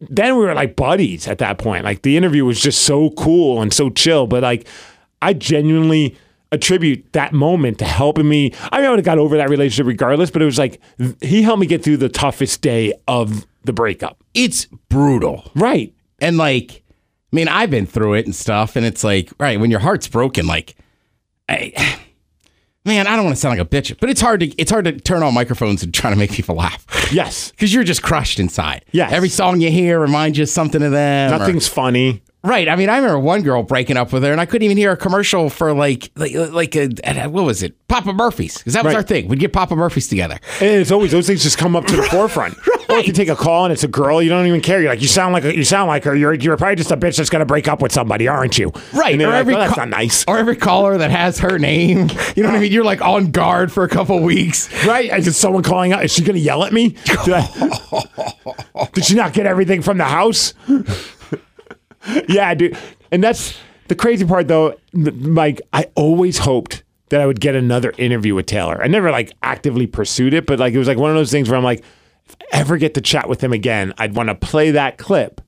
[0.00, 1.84] then we were like buddies at that point.
[1.84, 4.26] Like the interview was just so cool and so chill.
[4.26, 4.66] But like,
[5.20, 6.16] I genuinely
[6.52, 8.52] attribute that moment to helping me.
[8.72, 10.80] I mean, I would have got over that relationship regardless, but it was like,
[11.20, 14.18] he helped me get through the toughest day of the breakup.
[14.34, 15.50] It's brutal.
[15.54, 15.94] Right.
[16.20, 16.82] And like,
[17.32, 20.08] I mean, I've been through it and stuff, and it's like, right, when your heart's
[20.08, 20.74] broken, like,
[21.48, 21.98] I,
[22.84, 24.86] man, I don't want to sound like a bitch, but it's hard to it's hard
[24.86, 27.50] to turn on microphones and try to make people laugh Yes.
[27.52, 28.84] because you're just crushed inside.
[28.92, 29.12] Yes.
[29.12, 31.32] every song you hear reminds you of something of them.
[31.32, 32.22] or- Nothing's funny.
[32.42, 32.68] Right.
[32.68, 34.92] I mean, I remember one girl breaking up with her, and I couldn't even hear
[34.92, 38.58] a commercial for like like like uh, a, what was it, Papa Murphy's?
[38.58, 38.96] Because that was Right.
[39.00, 39.28] our thing.
[39.28, 40.38] We'd get Papa Murphy's together.
[40.60, 42.56] And it's always those things just come up to the forefront.
[42.88, 44.80] Or if you take a call and it's a girl, you don't even care.
[44.80, 46.14] You're like, you sound like you sound like her.
[46.16, 48.72] You're you're probably just a bitch that's gonna break up with somebody, aren't you?
[48.94, 49.12] Right.
[49.12, 50.24] And or like, every "Well, that's not nice.
[50.26, 52.08] Or every caller that has her name.
[52.36, 52.70] You know what I mean?
[52.72, 54.68] You're like on guard for a couple weeks.
[54.86, 55.10] Right?
[55.12, 56.04] Is someone calling out?
[56.04, 56.90] Is she gonna yell at me?
[57.24, 60.54] Did, I- Did she not get everything from the house?
[62.28, 62.76] yeah, dude.
[63.10, 63.56] And that's
[63.88, 64.74] the crazy part, though.
[64.92, 68.82] Mike, I always hoped that I would get another interview with Taylor.
[68.82, 71.48] I never like actively pursued it, but like it was like one of those things
[71.48, 71.82] where I'm like,
[72.26, 75.40] if I ever get to chat with him again, I'd want to play that clip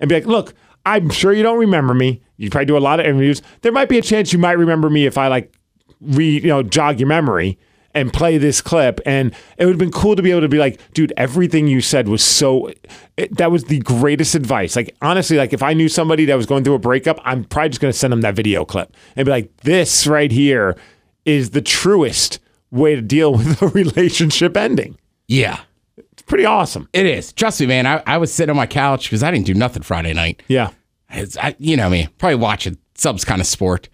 [0.00, 2.22] and be like, look, I'm sure you don't remember me.
[2.36, 3.42] You probably do a lot of interviews.
[3.62, 5.54] There might be a chance you might remember me if I like
[6.00, 7.58] re you know jog your memory
[7.94, 10.58] and play this clip and it would have been cool to be able to be
[10.58, 12.70] like dude everything you said was so
[13.16, 16.46] it, that was the greatest advice like honestly like if i knew somebody that was
[16.46, 19.24] going through a breakup i'm probably just going to send them that video clip and
[19.26, 20.76] be like this right here
[21.24, 25.60] is the truest way to deal with a relationship ending Yeah.
[25.96, 27.32] it's pretty awesome It is.
[27.32, 27.86] Trust me, man.
[27.86, 30.42] I, I was sitting on my couch because I didn't do nothing Friday night.
[30.48, 30.70] yeah
[31.10, 33.88] It's- I, you know me, probably watching subs kind of sport.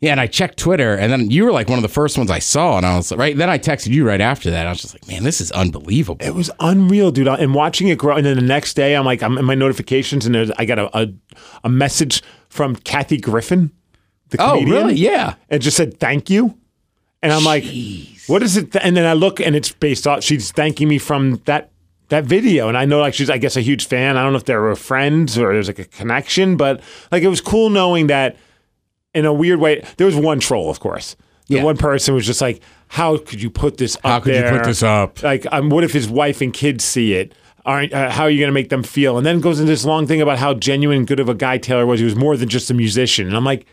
[0.00, 2.30] Yeah, and I checked Twitter, and then you were like one of the first ones
[2.30, 3.36] I saw, and I was like, right.
[3.36, 4.66] Then I texted you right after that.
[4.66, 6.24] I was just like, man, this is unbelievable.
[6.26, 7.26] It was unreal, dude.
[7.28, 10.26] And watching it grow, and then the next day, I'm like, I'm in my notifications,
[10.26, 11.08] and there's, I got a, a
[11.64, 13.70] a message from Kathy Griffin,
[14.28, 14.56] the comedian.
[14.56, 14.86] Oh, comedian.
[14.86, 14.94] really?
[15.00, 15.34] Yeah.
[15.48, 16.58] and just said thank you.
[17.22, 17.64] And I'm like,
[18.26, 18.72] what is it?
[18.72, 20.22] th- and then I look, and it's based off.
[20.22, 21.70] She's thanking me from that
[22.10, 24.18] that video, and I know like she's, I guess, a huge fan.
[24.18, 27.28] I don't know if they were friends or there's like a connection, but like it
[27.28, 28.36] was cool knowing that
[29.16, 29.82] in a weird way.
[29.96, 31.16] There was one troll, of course.
[31.48, 31.64] The Yeah.
[31.64, 34.64] one person was just like, "How could you put this up How could you put
[34.64, 35.22] this up?
[35.22, 37.32] Like, um, what if his wife and kids see it?
[37.64, 39.16] Aren't, uh, how are you going to make them feel?
[39.16, 41.58] And then goes into this long thing about how genuine and good of a guy
[41.58, 41.98] Taylor was.
[41.98, 43.26] He was more than just a musician.
[43.26, 43.66] And I'm like,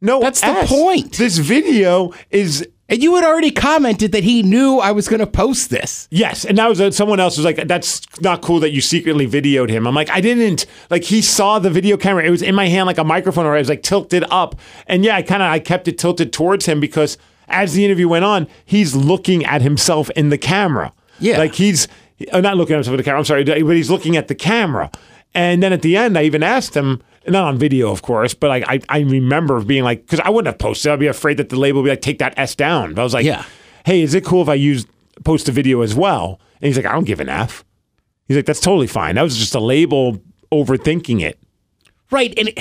[0.00, 1.12] no, That's the point.
[1.16, 5.26] This video is And you had already commented that he knew I was going to
[5.26, 6.06] post this.
[6.10, 9.26] Yes, and that was uh, someone else was like, "That's not cool that you secretly
[9.26, 10.66] videoed him." I'm like, I didn't.
[10.90, 13.56] Like he saw the video camera; it was in my hand like a microphone, or
[13.56, 14.54] it was like tilted up.
[14.86, 17.16] And yeah, I kind of I kept it tilted towards him because
[17.48, 20.92] as the interview went on, he's looking at himself in the camera.
[21.20, 21.38] Yeah.
[21.38, 21.88] like he's
[22.32, 23.18] uh, not looking at himself in the camera.
[23.18, 24.90] I'm sorry, but he's looking at the camera.
[25.34, 28.48] And then at the end, I even asked him, not on video, of course, but
[28.48, 30.92] like I, I remember being like, because I wouldn't have posted.
[30.92, 32.94] I'd be afraid that the label would be like, take that S down.
[32.94, 33.44] But I was like, Yeah.
[33.86, 34.86] hey, is it cool if I use
[35.24, 36.40] post a video as well?
[36.60, 37.64] And he's like, I don't give an F.
[38.28, 39.14] He's like, that's totally fine.
[39.16, 40.18] That was just a label
[40.52, 41.38] overthinking it.
[42.10, 42.32] Right.
[42.38, 42.58] And it,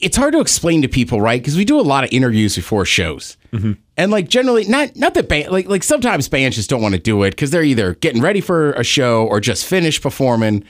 [0.00, 1.40] it's hard to explain to people, right?
[1.40, 3.36] Because we do a lot of interviews before shows.
[3.52, 3.72] Mm-hmm.
[3.96, 7.00] And like generally, not not that band, like like sometimes bands just don't want to
[7.00, 10.62] do it because they're either getting ready for a show or just finished performing.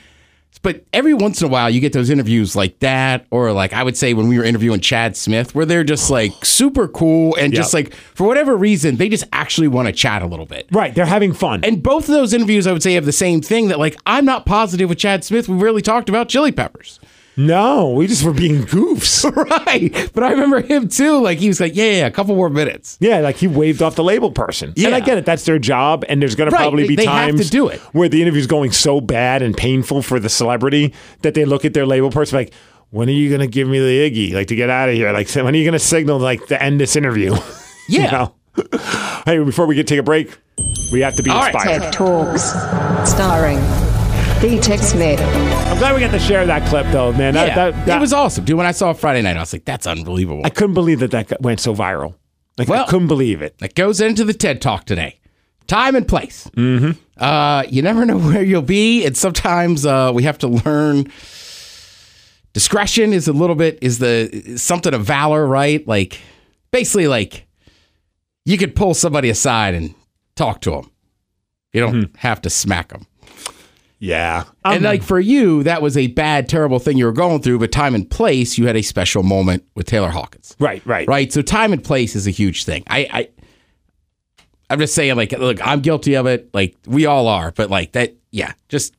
[0.61, 3.83] But every once in a while, you get those interviews like that, or like I
[3.83, 7.53] would say when we were interviewing Chad Smith, where they're just like super cool and
[7.53, 10.67] just like for whatever reason, they just actually want to chat a little bit.
[10.71, 10.93] Right.
[10.93, 11.63] They're having fun.
[11.63, 14.25] And both of those interviews, I would say, have the same thing that like I'm
[14.25, 15.47] not positive with Chad Smith.
[15.47, 16.99] We really talked about Chili Peppers.
[17.39, 19.23] No, we just were being goofs.
[19.65, 20.11] right.
[20.13, 21.21] But I remember him too.
[21.21, 22.97] Like he was like, yeah, yeah, yeah, a couple more minutes.
[22.99, 24.73] Yeah, like he waved off the label person.
[24.75, 24.87] Yeah.
[24.87, 25.25] And I get it.
[25.25, 26.03] That's their job.
[26.09, 27.79] And there's going to probably they- be they have times to do it.
[27.93, 31.73] where the interview's going so bad and painful for the celebrity that they look at
[31.73, 32.53] their label person like,
[32.91, 34.33] when are you going to give me the Iggy?
[34.33, 35.11] Like to get out of here?
[35.11, 37.35] Like, when are you going to signal like to end this interview?
[37.87, 38.11] You Yeah.
[38.11, 38.35] know?
[39.25, 40.37] hey, before we get take a break,
[40.91, 41.55] we have to be All right.
[41.55, 41.81] inspired.
[41.81, 42.43] TED Talks,
[43.09, 43.57] starring
[44.41, 45.19] B-Tech Smith.
[45.19, 47.33] I'm glad we got to share that clip though, man.
[47.33, 48.57] That, yeah, that, that- it was awesome, dude.
[48.57, 50.43] When I saw it Friday night, I was like, that's unbelievable.
[50.45, 52.15] I couldn't believe that that went so viral.
[52.57, 53.57] Like, I couldn't believe it.
[53.59, 55.19] that goes into the TED Talk today.
[55.67, 56.49] Time and place.
[56.55, 56.91] Mm-hmm.
[57.17, 61.11] Uh, you never know where you'll be, and sometimes uh, we have to learn.
[62.53, 65.85] Discretion is a little bit is the is something of valor, right?
[65.87, 66.19] Like
[66.71, 67.45] basically, like
[68.45, 69.93] you could pull somebody aside and
[70.35, 70.91] talk to them.
[71.71, 73.05] You don't have to smack them.
[73.99, 74.45] Yeah.
[74.63, 77.59] and Um, like for you, that was a bad, terrible thing you were going through.
[77.59, 80.55] But time and place, you had a special moment with Taylor Hawkins.
[80.59, 81.07] right, right.
[81.07, 81.31] right?
[81.33, 82.83] So time and place is a huge thing.
[82.87, 83.29] I, I
[84.69, 86.49] I'm just saying, like, look, I'm guilty of it.
[86.53, 88.53] Like we all are, but like that, yeah.
[88.69, 88.93] Just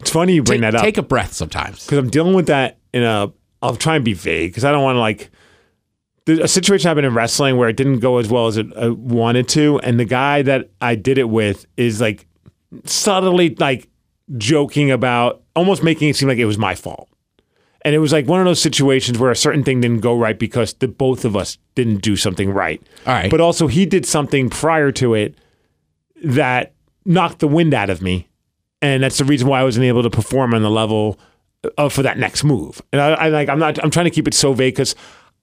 [0.00, 0.84] It's funny you bring take, that up.
[0.84, 1.84] take a breath sometimes.
[1.84, 3.32] because I'm dealing with that in a.
[3.60, 5.30] I'll try and be vague because I don't want to like.
[6.26, 8.94] There's a situation happened in wrestling where it didn't go as well as it uh,
[8.94, 12.26] wanted to, and the guy that I did it with is like
[12.84, 13.88] subtly like
[14.36, 17.08] joking about, almost making it seem like it was my fault.
[17.82, 20.38] And it was like one of those situations where a certain thing didn't go right
[20.38, 22.82] because the both of us didn't do something right.
[23.06, 23.30] All right.
[23.30, 25.36] But also he did something prior to it
[26.24, 28.28] that knocked the wind out of me.
[28.82, 31.18] And that's the reason why I wasn't able to perform on the level
[31.76, 32.82] of for that next move.
[32.92, 34.94] And I, I like I'm not I'm trying to keep it so vague because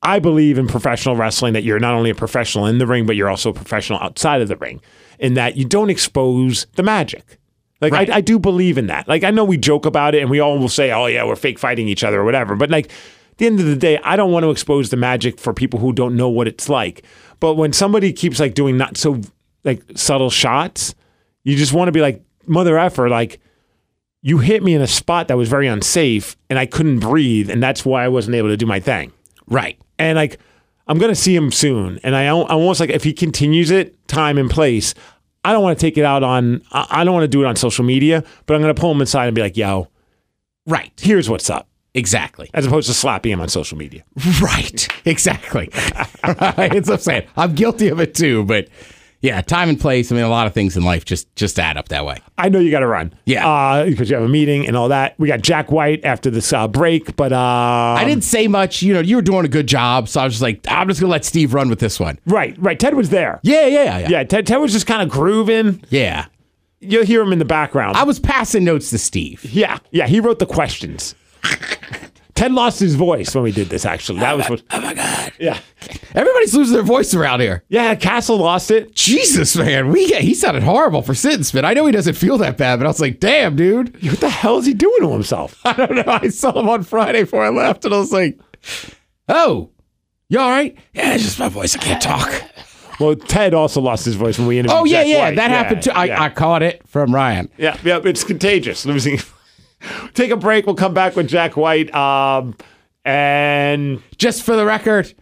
[0.02, 3.16] I believe in professional wrestling that you're not only a professional in the ring, but
[3.16, 4.82] you're also a professional outside of the ring.
[5.20, 7.40] In that you don't expose the magic.
[7.82, 8.10] Like Right.
[8.10, 9.08] I, I do believe in that.
[9.08, 11.36] Like I know we joke about it and we all will say, "Oh yeah, we're
[11.36, 12.56] fake fighting each other" or whatever.
[12.56, 15.40] But like at the end of the day, I don't want to expose the magic
[15.40, 17.04] for people who don't know what it's like.
[17.40, 19.22] But when somebody keeps like doing not so
[19.66, 20.96] like subtle shots,
[21.44, 23.40] you just want to be like, "Mother effer!" Like
[24.22, 27.62] you hit me in a spot that was very unsafe, and I couldn't breathe, and
[27.62, 29.12] that's why I wasn't able to do my thing.
[29.48, 29.78] Right.
[30.00, 30.40] And like,
[30.88, 34.38] I'm gonna see him soon, and I I almost like if he continues it, time
[34.38, 34.96] and place.
[35.46, 36.62] I don't want to take it out on.
[36.72, 39.28] I don't want to do it on social media, but I'm gonna pull him inside
[39.28, 39.88] and be like, "Yo,
[40.66, 40.92] Right.
[41.02, 42.50] here's what's up," Exactly.
[42.54, 44.04] as opposed to slapping him on social media.
[44.42, 44.88] Right.
[45.06, 45.70] Exactly.
[46.24, 46.74] right.
[46.76, 47.28] It's what I'm saying.
[47.38, 48.68] I'm guilty of it too, but
[49.26, 50.12] yeah, time and place.
[50.12, 52.18] I mean, a lot of things in life just just add up that way.
[52.38, 53.48] I know you got to run, Yeah.
[53.48, 55.16] uh, because you have a meeting and all that.
[55.18, 57.38] We got Jack White after this uh, break, but uh,
[57.98, 58.82] I didn't say much.
[58.82, 61.02] You know, you were doing a good job, so I was just like, I'm just
[61.02, 62.20] gonna let Steve run with this one.
[62.26, 62.80] Right, right.
[62.80, 63.40] Ted was there.
[63.44, 64.10] Yeah, yeah, yeah.
[64.10, 65.84] Yeah, Ted, Ted was just kind of grooving.
[65.90, 66.26] Yeah.
[66.82, 67.98] You'll hear him in the background.
[67.98, 69.44] I was passing notes to Steve.
[69.46, 71.16] Yeah, yeah, he wrote the questions.
[72.46, 73.86] Ted lost his voice when we did this.
[73.86, 74.64] Actually, that oh was what.
[74.72, 75.32] Oh my god.
[75.40, 75.60] Yeah,
[76.14, 77.64] Everybody's losing their voice around here.
[77.70, 77.96] yeah.
[77.96, 78.94] Castle lost it.
[78.96, 81.66] Jesus, man, we he sounded horrible for sitting spit.
[81.66, 84.02] I know he doesn't feel that bad, but I was like, damn, dude.
[84.04, 85.60] What the hell is he doing to himself?
[85.66, 86.04] I don't know.
[86.08, 88.40] I saw him on Friday before I left, and I was like,
[89.28, 89.72] oh,
[90.30, 90.78] you all right?
[90.94, 91.76] Yeah, it's just my voice.
[91.76, 92.32] I can't talk.
[93.00, 94.80] Well, Ted also lost his voice when we interviewed.
[94.80, 95.36] Oh yeah, Jack yeah, White.
[95.36, 95.92] that happened too.
[95.92, 96.22] I, yeah.
[96.22, 97.50] I caught it from Ryan.
[97.58, 98.00] yeah, yeah.
[98.04, 98.86] It's contagious.
[98.86, 99.20] Losing.
[100.14, 100.66] Take a break.
[100.66, 101.94] We'll come back with Jack White.
[101.94, 102.56] Um,
[103.04, 105.14] and Just for the record,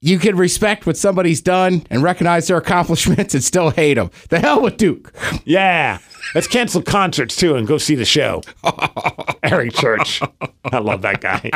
[0.00, 4.10] you can respect what somebody's done and recognize their accomplishments and still hate them.
[4.28, 5.12] The hell with Duke.
[5.44, 5.98] yeah,
[6.34, 8.42] let's cancel concerts too and go see the show.
[9.42, 10.20] Eric Church.
[10.64, 11.50] I love that guy.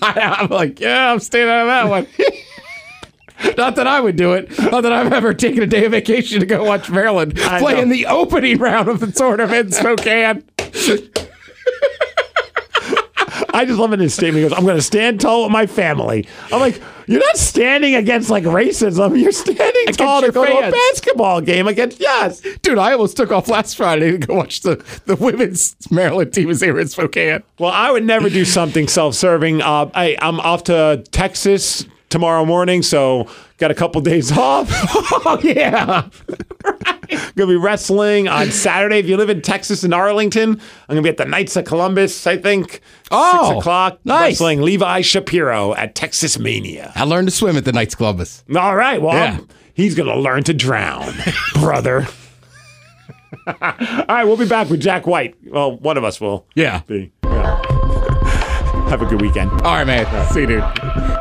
[0.00, 2.06] I, I'm like, yeah, I'm staying out of that one.
[3.56, 4.50] Not that I would do it.
[4.58, 7.74] Not that I've ever taken a day of vacation to go watch Maryland I play
[7.74, 7.82] know.
[7.82, 10.42] in the opening round of the tournament in Spokane.
[13.50, 14.36] I just love in his statement.
[14.36, 16.28] He goes, I'm going to stand tall with my family.
[16.52, 19.20] I'm like, you're not standing against like racism.
[19.20, 22.40] You're standing tall to your go to a basketball game against yes.
[22.62, 24.76] Dude, I almost took off last Friday to go watch the,
[25.06, 27.42] the women's Maryland team as they were in Spokane.
[27.58, 29.62] Well, I would never do something self-serving.
[29.62, 34.68] Uh, I, I'm off to Texas tomorrow morning, so got a couple days off.
[35.24, 36.08] Oh, yeah.
[37.36, 38.98] gonna be wrestling on Saturday.
[38.98, 42.26] If you live in Texas and Arlington, I'm gonna be at the Knights of Columbus.
[42.26, 43.98] I think Oh, six o'clock.
[44.04, 44.32] nice.
[44.32, 46.92] Wrestling Levi Shapiro at Texas Mania.
[46.94, 48.44] I learned to swim at the Knights of Columbus.
[48.56, 49.00] All right.
[49.00, 49.38] Well, Yeah.
[49.74, 51.14] He's gonna learn to drown,
[51.54, 52.06] brother.
[53.46, 53.54] All
[54.08, 55.36] right, we'll be back with Jack White.
[55.46, 56.46] Well, one of us will.
[56.54, 56.80] Yeah.
[56.86, 57.12] Be.
[57.24, 57.64] Yeah.
[58.90, 59.50] Have a good weekend.
[59.62, 60.06] All right, man.
[60.32, 61.17] See you, dude.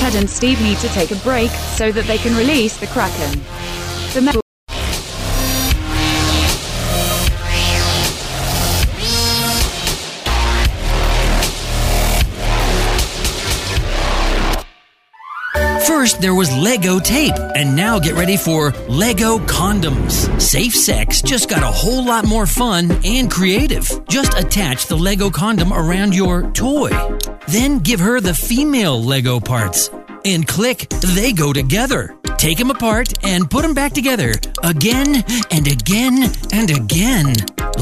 [0.00, 3.38] Ted and Steve need to take a break so that they can release the Kraken.
[4.14, 4.40] The
[16.00, 20.40] First, there was Lego tape, and now get ready for Lego condoms.
[20.40, 23.86] Safe sex just got a whole lot more fun and creative.
[24.08, 26.88] Just attach the Lego condom around your toy.
[27.48, 29.90] Then give her the female Lego parts.
[30.24, 32.16] And click, they go together.
[32.38, 34.32] Take them apart and put them back together
[34.62, 37.34] again and again and again.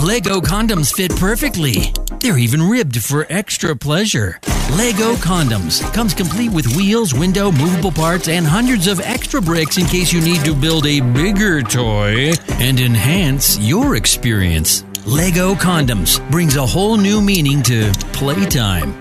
[0.03, 1.93] Lego condoms fit perfectly.
[2.21, 4.41] They're even ribbed for extra pleasure.
[4.73, 9.87] Lego condoms comes complete with wheels, window, movable parts, and hundreds of extra bricks in
[9.87, 14.85] case you need to build a bigger toy and enhance your experience.
[15.07, 18.93] Lego condoms brings a whole new meaning to playtime.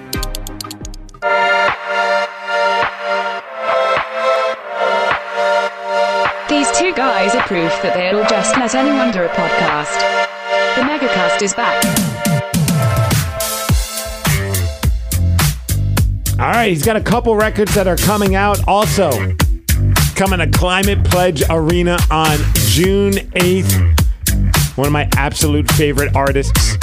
[6.47, 10.17] These two guys are proof that they'll just let anyone do a podcast.
[10.75, 12.46] The Megacast is back.
[16.39, 18.59] All right, he's got a couple records that are coming out.
[18.67, 19.09] Also,
[20.13, 24.77] coming to Climate Pledge Arena on June 8th.
[24.77, 26.77] One of my absolute favorite artists.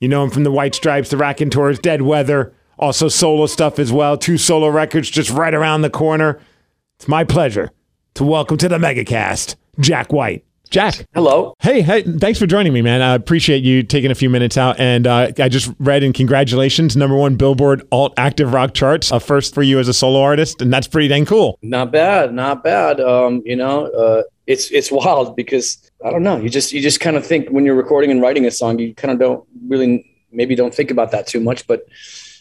[0.00, 3.92] You know him from the White Stripes, the Raconteurs, Dead Weather, also solo stuff as
[3.92, 4.16] well.
[4.16, 6.40] Two solo records just right around the corner.
[6.96, 7.72] It's my pleasure
[8.14, 10.46] to welcome to the Megacast, Jack White.
[10.70, 11.04] Jack.
[11.14, 11.54] Hello.
[11.58, 13.02] Hey, hey, thanks for joining me, man.
[13.02, 14.78] I appreciate you taking a few minutes out.
[14.78, 19.18] And uh, I just read and congratulations, number one Billboard Alt Active Rock charts, a
[19.18, 21.58] first for you as a solo artist, and that's pretty dang cool.
[21.62, 23.00] Not bad, not bad.
[23.00, 26.36] Um, you know, uh, it's it's wild because I don't know.
[26.36, 28.94] You just you just kind of think when you're recording and writing a song, you
[28.94, 31.66] kind of don't really maybe don't think about that too much.
[31.66, 31.86] But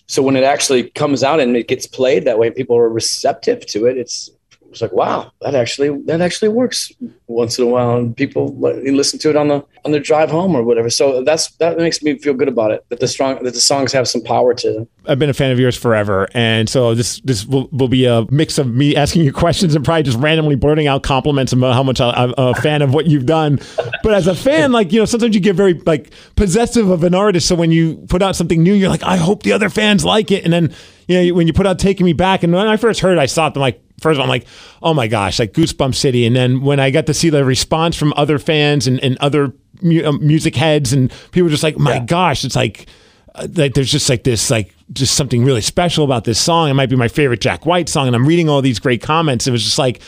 [0.05, 3.65] so when it actually comes out and it gets played that way, people are receptive
[3.67, 3.97] to it.
[3.97, 4.29] It's
[4.71, 6.91] it's like wow, that actually that actually works
[7.27, 10.29] once in a while, and people li- listen to it on the on their drive
[10.29, 10.89] home or whatever.
[10.89, 12.85] So that's that makes me feel good about it.
[12.89, 14.87] That the strong that the songs have some power to them.
[15.05, 18.25] I've been a fan of yours forever, and so this this will, will be a
[18.29, 21.83] mix of me asking you questions and probably just randomly blurting out compliments about how
[21.83, 23.59] much I, I'm a fan of what you've done.
[24.03, 27.15] But as a fan, like you know, sometimes you get very like possessive of an
[27.15, 27.47] artist.
[27.47, 30.31] So when you put out something new, you're like, I hope the other fans like
[30.31, 30.43] it.
[30.43, 30.73] And then
[31.07, 33.21] you know, when you put out "Taking Me Back," and when I first heard, it,
[33.21, 33.81] I saw I'm like.
[33.99, 34.45] First of all, I'm like,
[34.81, 36.25] oh my gosh, like Goosebump City.
[36.25, 39.53] And then when I got to see the response from other fans and, and other
[39.81, 42.87] mu- um, music heads, and people were just like, my gosh, it's like,
[43.35, 46.67] uh, like there's just like this like just something really special about this song.
[46.67, 49.45] It might be my favorite Jack White song, and I'm reading all these great comments.
[49.45, 50.01] It was just like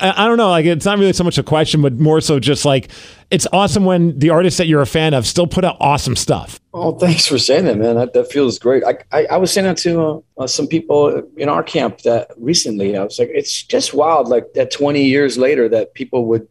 [0.00, 2.40] I, I don't know, like it's not really so much a question, but more so
[2.40, 2.90] just like
[3.32, 6.60] it's awesome when the artists that you're a fan of still put out awesome stuff.
[6.74, 7.96] Oh, thanks for saying that, man.
[7.96, 8.84] That, that feels great.
[8.84, 12.30] I, I, I was saying that to uh, uh, some people in our camp that
[12.36, 12.94] recently.
[12.94, 16.46] I was like, it's just wild, like that 20 years later, that people would,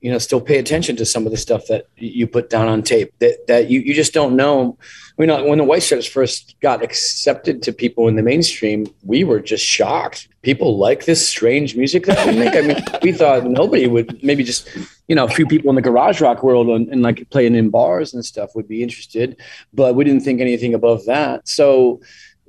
[0.00, 2.82] you know, still pay attention to some of the stuff that you put down on
[2.82, 3.12] tape.
[3.18, 4.78] That that you, you just don't know.
[5.18, 9.24] You know, when the White Stripes first got accepted to people in the mainstream, we
[9.24, 10.28] were just shocked.
[10.42, 12.54] People like this strange music that we make.
[12.54, 14.22] I mean, we thought nobody would.
[14.22, 14.68] Maybe just
[15.08, 17.70] you know a few people in the garage rock world and, and like playing in
[17.70, 19.40] bars and stuff would be interested,
[19.72, 21.48] but we didn't think anything above that.
[21.48, 22.00] So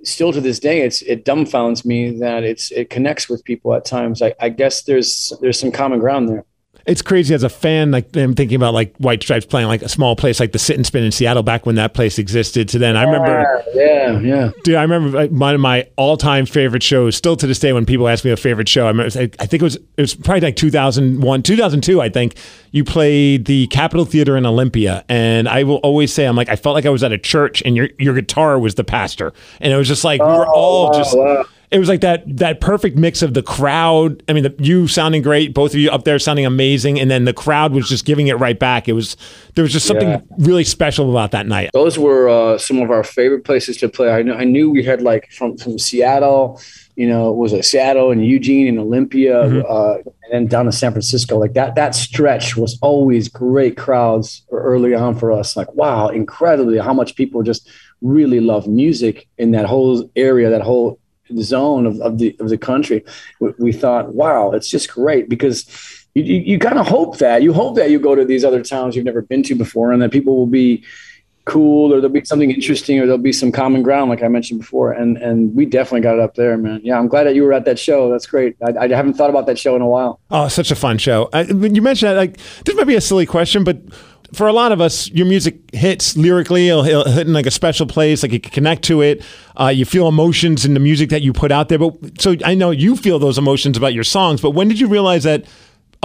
[0.03, 3.85] still to this day, it's it dumbfounds me that it's it connects with people at
[3.85, 4.21] times.
[4.21, 6.45] I, I guess there's there's some common ground there.
[6.87, 7.91] It's crazy as a fan.
[7.91, 10.77] Like I'm thinking about like White Stripes playing like a small place like the Sit
[10.77, 12.69] and Spin in Seattle back when that place existed.
[12.69, 13.63] To then I remember.
[13.73, 14.51] Yeah, yeah.
[14.63, 17.15] Dude, I remember like, one of my all-time favorite shows.
[17.15, 19.19] Still to this day, when people ask me a favorite show, I remember.
[19.19, 22.01] I think it was it was probably like 2001, 2002.
[22.01, 22.35] I think
[22.71, 26.55] you played the Capitol Theater in Olympia, and I will always say, I'm like, I
[26.55, 29.73] felt like I was at a church, and your your guitar was the pastor, and
[29.73, 31.17] it was just like we were oh, all wow, just.
[31.17, 31.45] wow.
[31.69, 34.23] It was like that that perfect mix of the crowd.
[34.29, 37.25] I mean, the, you sounding great, both of you up there sounding amazing, and then
[37.25, 38.87] the crowd was just giving it right back.
[38.87, 39.17] It was
[39.55, 40.21] there was just something Yeah.
[40.37, 41.71] really special about that night.
[41.73, 44.09] Those were uh, some of our favorite places to play.
[44.11, 46.61] I, knew, I knew we had like from, from Seattle,
[46.95, 50.71] you know, it was it Seattle and Eugene and Olympia, uh, and then down to
[50.71, 51.37] San Francisco.
[51.37, 55.57] Like that, that stretch was always great crowds early on for us.
[55.57, 57.69] Like, wow, incredibly how much people just
[58.01, 60.97] really love music in that whole area, that whole
[61.37, 63.03] zone of, of the of the country,
[63.39, 65.65] we, we thought, wow, it's just great because
[66.15, 68.63] you, you, you kind of hope that you hope that you go to these other
[68.63, 70.83] towns you've never been to before, and that people will be
[71.47, 74.59] cool or there'll be something interesting or there'll be some common ground like i mentioned
[74.59, 76.81] before and and we definitely got it up there man.
[76.83, 78.11] Yeah i'm glad that you were at that show.
[78.11, 78.57] That's great.
[78.61, 80.19] I, I haven't thought about that show in a while.
[80.29, 81.29] Oh, such a fun show.
[81.31, 83.77] I, you mentioned that, like, this might be a silly question, but
[84.33, 87.85] for a lot of us, your music hits lyrically, it'll, hit in like a special
[87.85, 89.23] place, like you can connect to it.
[89.59, 91.79] Uh, you feel emotions in the music that you put out there.
[91.79, 94.87] But so I know you feel those emotions about your songs, but when did you
[94.87, 95.45] realize that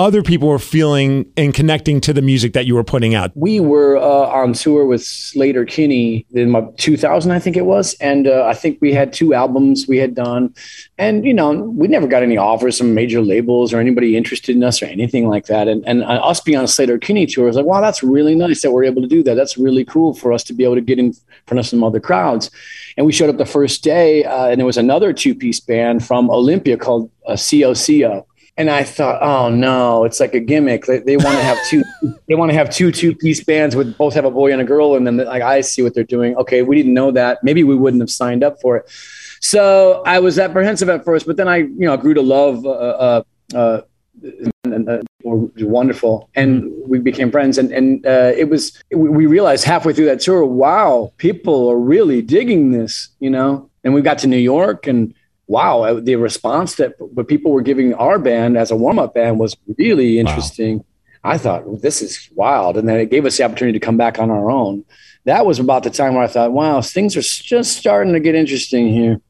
[0.02, 3.30] other people were feeling and connecting to the music that you were putting out?
[3.34, 8.26] we were uh, on tour with Sleater-Kinney in my 2000, I think it was, and
[8.26, 10.54] uh, I think we had two albums we had done,
[10.98, 14.62] and you know we never got any offers from major labels or anybody interested in
[14.62, 15.68] us or anything like that.
[15.68, 18.62] And and uh, us being on a Sleater-Kinney tour was like, wow, that's really nice
[18.62, 19.34] that we're able to do that.
[19.34, 21.14] That's really cool for us to be able to get in
[21.46, 22.50] front of some other crowds.
[22.96, 26.04] And we showed up the first day, uh, and there was another two piece band
[26.04, 28.26] from Olympia called uh, COCO.
[28.58, 30.84] And I thought, oh no, it's like a gimmick.
[30.84, 31.82] They, they want to have two.
[32.28, 34.64] They want to have two two piece bands with both have a boy and a
[34.64, 36.34] girl and then Like I see what they're doing.
[36.36, 37.38] Okay, we didn't know that.
[37.42, 38.90] Maybe we wouldn't have signed up for it.
[39.40, 42.64] So I was apprehensive at first, but then I, you know, I grew to love.
[42.64, 43.22] Uh, uh,
[43.54, 43.80] uh,
[44.64, 47.58] and, uh, were wonderful, and we became friends.
[47.58, 52.22] And and uh, it was we realized halfway through that tour, wow, people are really
[52.22, 53.68] digging this, you know.
[53.84, 55.14] And we got to New York, and
[55.46, 59.14] wow, uh, the response that what people were giving our band as a warm up
[59.14, 60.84] band was really interesting.
[61.24, 64.18] I thought this is wild, and then it gave us the opportunity to come back
[64.18, 64.84] on our own.
[65.24, 68.34] That was about the time where I thought, wow, things are just starting to get
[68.34, 69.20] interesting here.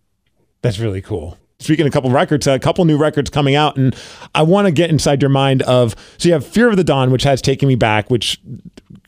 [0.62, 1.36] That's really cool.
[1.62, 3.94] Speaking of a couple records, a couple new records coming out, and
[4.34, 5.94] I want to get inside your mind of.
[6.18, 8.40] So you have "Fear of the Dawn," which has "Taking Me Back," which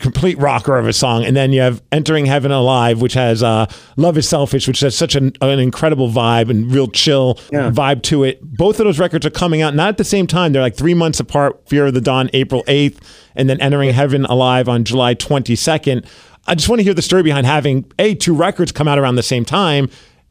[0.00, 3.66] complete rocker of a song, and then you have "Entering Heaven Alive," which has uh,
[3.96, 7.70] "Love Is Selfish," which has such an, an incredible vibe and real chill Yeah.
[7.70, 8.40] vibe to it.
[8.42, 10.94] Both of those records are coming out not at the same time; they're like three
[10.94, 11.60] months apart.
[11.68, 13.00] "Fear of the Dawn" April eighth,
[13.34, 16.06] and then "Entering Heaven Alive" on July twenty second.
[16.46, 19.16] I just want to hear the story behind having a two records come out around
[19.16, 19.88] the same time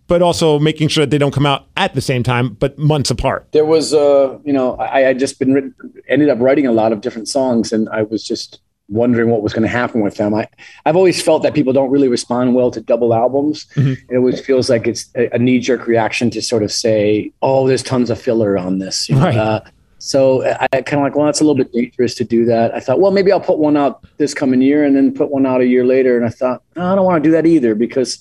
[0.07, 3.09] but also making sure that they don't come out at the same time, but months
[3.11, 3.47] apart.
[3.51, 5.73] there was uh you know i i had just been written,
[6.07, 9.53] ended up writing a lot of different songs and i was just wondering what was
[9.53, 10.47] going to happen with them i
[10.85, 14.69] i've always felt that people don't really respond well to double albums it always feels
[14.69, 18.57] like it's a, a knee-jerk reaction to sort of say oh there's tons of filler
[18.57, 19.21] on this you know?
[19.25, 19.37] Right.
[19.37, 19.61] uh,
[19.99, 22.75] so I kind of like, well, that's a little bit dangerous to do that.
[22.75, 25.45] I thought, well, maybe I'll put one out this coming year and then put one
[25.45, 26.17] out a year later.
[26.17, 28.19] And I thought, no, I don't want to do that either because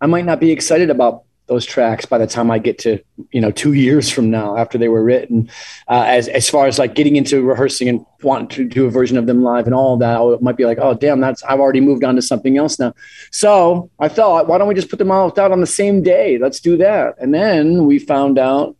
[0.00, 3.00] I might not be excited about those tracks by the time I get to
[3.32, 5.50] you know two years from now after they were written.
[5.88, 9.18] Uh, as as far as like getting into rehearsing and wanting to do a version
[9.18, 11.80] of them live and all that, I might be like, oh damn, that's I've already
[11.80, 12.94] moved on to something else now.
[13.32, 16.38] So I thought, why don't we just put them all out on the same day?
[16.38, 17.16] Let's do that.
[17.18, 18.76] And then we found out.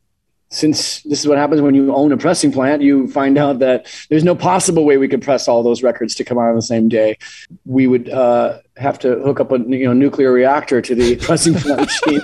[0.53, 3.87] Since this is what happens when you own a pressing plant, you find out that
[4.09, 6.63] there's no possible way we could press all those records to come out on the
[6.63, 7.19] same day.
[7.67, 11.55] We would uh, have to hook up a you know nuclear reactor to the pressing
[11.55, 12.21] plant machine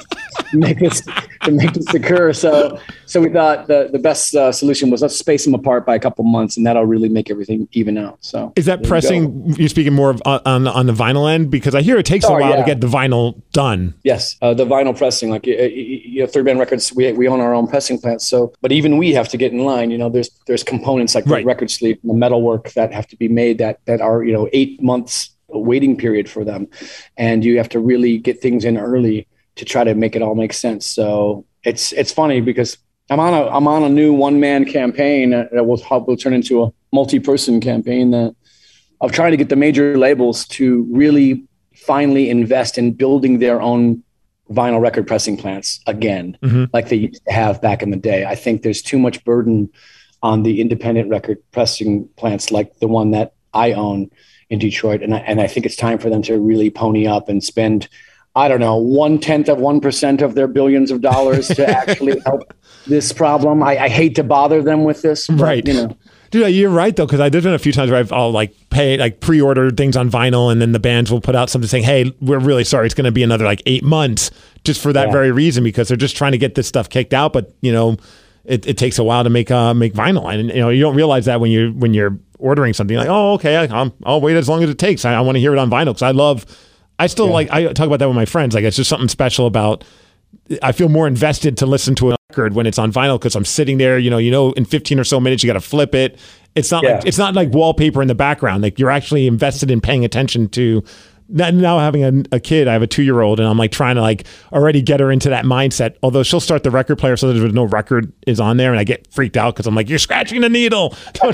[0.51, 1.03] to make this
[1.43, 2.33] to make this occur.
[2.33, 5.95] So so we thought the the best uh, solution was let's space them apart by
[5.95, 8.19] a couple months, and that'll really make everything even out.
[8.21, 9.55] So Is that there you pressing?
[9.59, 12.25] You're speaking more of on, on on the vinyl end because I hear it takes
[12.25, 13.95] a Oh, while to get the vinyl done.
[14.03, 17.41] Yes, uh, the vinyl pressing, like uh, you know, Third Man Records, we we own
[17.41, 18.27] our own pressing plants.
[18.27, 19.91] So, but even we have to get in line.
[19.91, 21.43] You know, there's there's components like Right.
[21.43, 24.25] the record sleeve, and the metal work that have to be made that that are
[24.25, 26.68] you know eight months waiting period for them,
[27.16, 29.26] and you have to really get things in early
[29.57, 30.86] to try to make it all make sense.
[30.86, 32.78] So it's it's funny because
[33.11, 36.34] I'm on a I'm on a new one man campaign that will help will turn
[36.34, 38.34] into a multi person campaign that
[39.01, 41.44] of trying to get the major labels to really
[41.74, 44.03] finally invest in building their own
[44.51, 46.68] vinyl record pressing plants again, Mhm.
[46.72, 48.24] like they used to have back in the day.
[48.24, 49.68] I think there's too much burden
[50.22, 54.11] on the independent record pressing plants like the one that I own
[54.51, 55.03] in Detroit.
[55.03, 57.88] And I, and I think it's time for them to really pony up and spend,
[58.34, 62.53] I don't know, one tenth of 1% of their billions of dollars to actually help
[62.86, 63.62] this problem.
[63.62, 65.66] I, I hate to bother them with this, but, Right.
[65.66, 65.97] you know.
[66.32, 68.99] Dude, you're right though, because there's been a few times where I've I'll like pay
[68.99, 72.12] like pre-order things on vinyl, and then the bands will put out something saying, "Hey,
[72.20, 74.32] we're really sorry, it's going to be another like eight months,"
[74.64, 75.12] just for that Yeah.
[75.12, 77.32] very reason because they're just trying to get this stuff kicked out.
[77.32, 77.97] But you know,
[78.44, 80.97] it, it takes a while to make uh make vinyl, and you know you don't
[80.97, 84.37] realize that when you when you're ordering something like, "Oh, okay, I, I'm, I'll wait
[84.37, 85.05] as long as it takes.
[85.05, 86.47] I, I want to hear it on vinyl because I love."
[86.99, 88.55] I still like I talk about that with my friends.
[88.55, 89.84] Like it's just something special about
[90.62, 93.45] I feel more invested to listen to a record when it's on vinyl because I'm
[93.45, 93.99] sitting there.
[93.99, 96.18] You know, you know, in 15 or so minutes you got to flip it.
[96.55, 98.62] It's not like it's not like wallpaper in the background.
[98.62, 100.82] Like you're actually invested in paying attention to
[101.29, 103.97] now having a, a kid, I have a two year old, and I'm like trying
[103.97, 105.97] to like already get her into that mindset.
[106.03, 108.85] Although she'll start the record player so there's no record is on there, and I
[108.85, 110.95] get freaked out because I'm like, you're scratching the needle.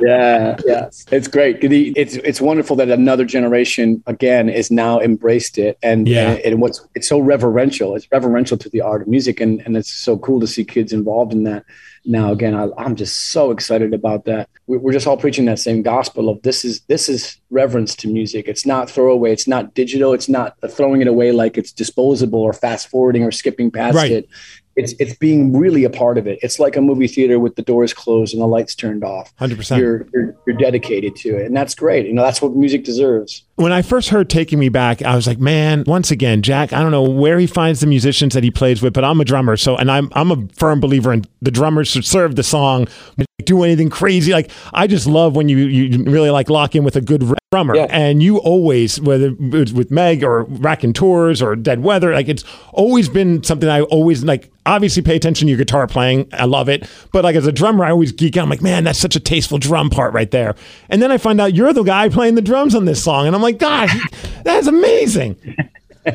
[0.00, 1.58] yeah, yeah, it's great.
[1.62, 6.32] It's it's wonderful that another generation again is now embraced it, and Yeah.
[6.32, 7.94] and, and what's it's so reverential.
[7.96, 10.92] It's reverential to the art of music, and and it's so cool to see kids
[10.92, 11.64] involved in that.
[12.04, 14.48] Now again, I, I'm just so excited about that.
[14.66, 18.08] We- We're just all preaching that same gospel of this is this is reverence to
[18.08, 18.48] music.
[18.48, 19.32] It's not throwaway.
[19.32, 20.12] It's not digital.
[20.12, 24.10] It's not throwing it away like it's disposable or fast forwarding or skipping past Right.
[24.10, 24.28] it.
[24.76, 26.38] It's it's being really a part of it.
[26.42, 29.34] It's like a movie theater with the doors closed and the lights turned off.
[29.36, 29.78] 100%.
[29.78, 32.06] You're, you're you're dedicated to it, and that's great.
[32.06, 33.42] You know, that's what music deserves.
[33.56, 36.80] when I first heard Taking Me Back, I was like, man, once again, Jack, I
[36.80, 39.56] don't know where he finds the musicians that he plays with, but I'm a drummer.
[39.56, 42.88] So, and I'm, I'm a firm believer in the drummers should serve the song,
[43.44, 44.32] do anything crazy.
[44.32, 47.76] Like, I just love when you, you really like lock in with a good drummer.
[47.76, 47.86] Yeah.
[47.90, 53.08] And you always, whether it's with Meg or Raconteurs or Dead Weather, like it's always
[53.08, 56.28] been something I always like, obviously pay attention to your guitar playing.
[56.32, 56.88] I love it.
[57.12, 58.44] But like as a drummer, I always geek out.
[58.44, 60.54] I'm like, man, that's such a tasteful drum part right there.
[60.88, 63.26] And then I find out you're the guy playing the drums on this song.
[63.26, 63.90] And I'm like, God,
[64.44, 65.36] that's amazing.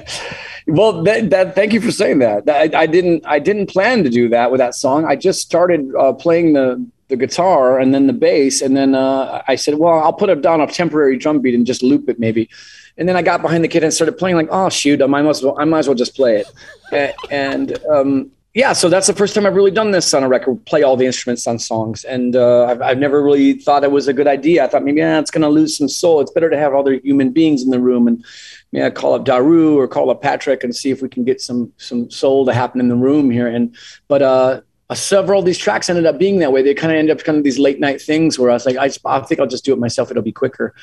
[0.67, 2.49] Well, that, that thank you for saying that.
[2.49, 5.05] I, I didn't I didn't plan to do that with that song.
[5.05, 9.41] I just started uh, playing the the guitar and then the bass, and then uh,
[9.47, 12.49] I said, well, I'll put down a temporary drum beat and just loop it maybe.
[12.97, 15.25] And then I got behind the kid and started playing like, oh shoot, I might
[15.25, 16.47] as well I might as well just play it.
[16.91, 20.27] A- and um, yeah, so that's the first time I've really done this on a
[20.27, 22.03] record, play all the instruments on songs.
[22.03, 24.65] And uh, I've, I've never really thought it was a good idea.
[24.65, 26.21] I thought maybe yeah, it's going to lose some soul.
[26.21, 28.25] It's better to have other human beings in the room and
[28.71, 31.71] yeah, call up Daru or call up Patrick and see if we can get some
[31.77, 33.47] some soul to happen in the room here.
[33.47, 33.75] And
[34.07, 36.61] but uh, uh, several of these tracks ended up being that way.
[36.61, 38.77] They kind of end up kind of these late night things where I was like,
[38.77, 40.11] I, I think I'll just do it myself.
[40.11, 40.73] It'll be quicker.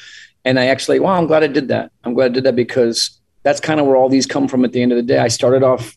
[0.44, 1.90] And I actually, well, I'm glad I did that.
[2.04, 4.64] I'm glad I did that because that's kind of where all these come from.
[4.64, 5.96] At the end of the day, I started off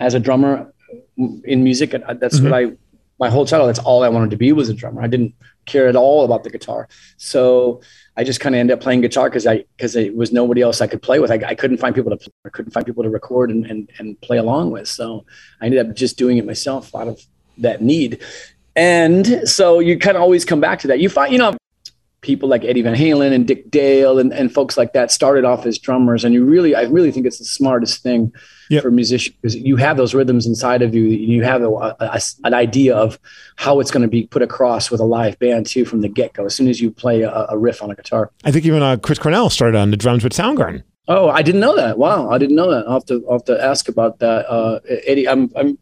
[0.00, 0.72] as a drummer
[1.16, 1.94] in music.
[1.94, 2.72] and That's what I
[3.18, 3.70] my whole childhood.
[3.70, 5.02] That's all I wanted to be was a drummer.
[5.02, 5.34] I didn't
[5.66, 6.88] care at all about the guitar.
[7.16, 7.80] So
[8.18, 10.80] I just kind of ended up playing guitar because I because it was nobody else
[10.80, 11.30] I could play with.
[11.30, 14.20] I, I couldn't find people to I couldn't find people to record and, and and
[14.20, 14.88] play along with.
[14.88, 15.24] So
[15.60, 17.20] I ended up just doing it myself out of
[17.58, 18.20] that need.
[18.74, 20.98] And so you kind of always come back to that.
[20.98, 21.56] You find you know
[22.20, 25.64] people like Eddie Van Halen and Dick Dale and, and folks like that started off
[25.66, 26.24] as drummers.
[26.24, 28.32] And you really, I really think it's the smartest thing
[28.70, 28.82] Yep.
[28.82, 31.04] for musicians because you have those rhythms inside of you.
[31.04, 33.18] You have a, a- an idea of
[33.56, 36.34] how it's going to be put across with a live band too from the get
[36.34, 36.44] go.
[36.44, 38.30] As soon as you play a, a riff on a guitar.
[38.44, 40.82] I think even uh, Chris Cornell started on the drums with Soundgarden.
[41.10, 41.96] Oh, I didn't know that.
[41.96, 42.84] Wow, I didn't know that.
[42.86, 44.46] I'll have to, I'll have to ask about that.
[44.50, 45.78] Uh, Eddie, I'm, I'm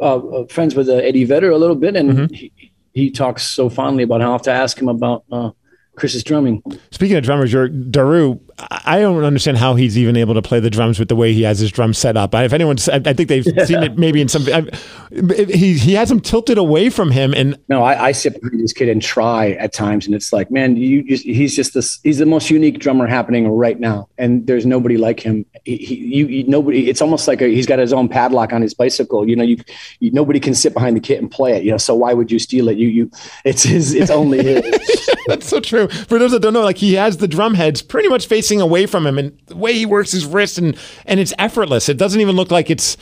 [0.00, 2.52] uh, friends with uh, Eddie Vedder a little bit, and he,
[2.94, 5.50] he talks so fondly about how I have to ask him about uh,
[5.98, 6.62] Chris's drumming.
[6.90, 8.38] Speaking of drummers, your Daru,
[8.70, 11.42] I don't understand how he's even able to play the drums with the way he
[11.42, 12.34] has his drums set up.
[12.34, 14.46] I- If anyone's, I think they've seen it maybe in some.
[14.52, 14.66] I,
[15.48, 18.72] he he has them tilted away from him, and No, I, I sit behind this
[18.72, 22.18] kid and try at times, and it's like, man, you just he's just this he's
[22.18, 25.44] the most unique drummer happening right now, and there's nobody like him.
[25.64, 26.88] He, he you, you nobody.
[26.88, 29.28] It's almost like a, he's got his own padlock on his bicycle.
[29.28, 29.56] You know, you,
[30.00, 31.64] you nobody can sit behind the kit and play it.
[31.64, 32.76] You know, so why would you steal it?
[32.78, 33.10] You you
[33.44, 33.94] it's his.
[33.94, 35.08] It's only his.
[35.26, 35.87] that's so true.
[35.88, 38.86] For those that don't know, like he has the drum heads pretty much facing away
[38.86, 40.76] from him, and the way he works his wrist, and
[41.06, 41.88] and it's effortless.
[41.88, 42.96] It doesn't even look like it's.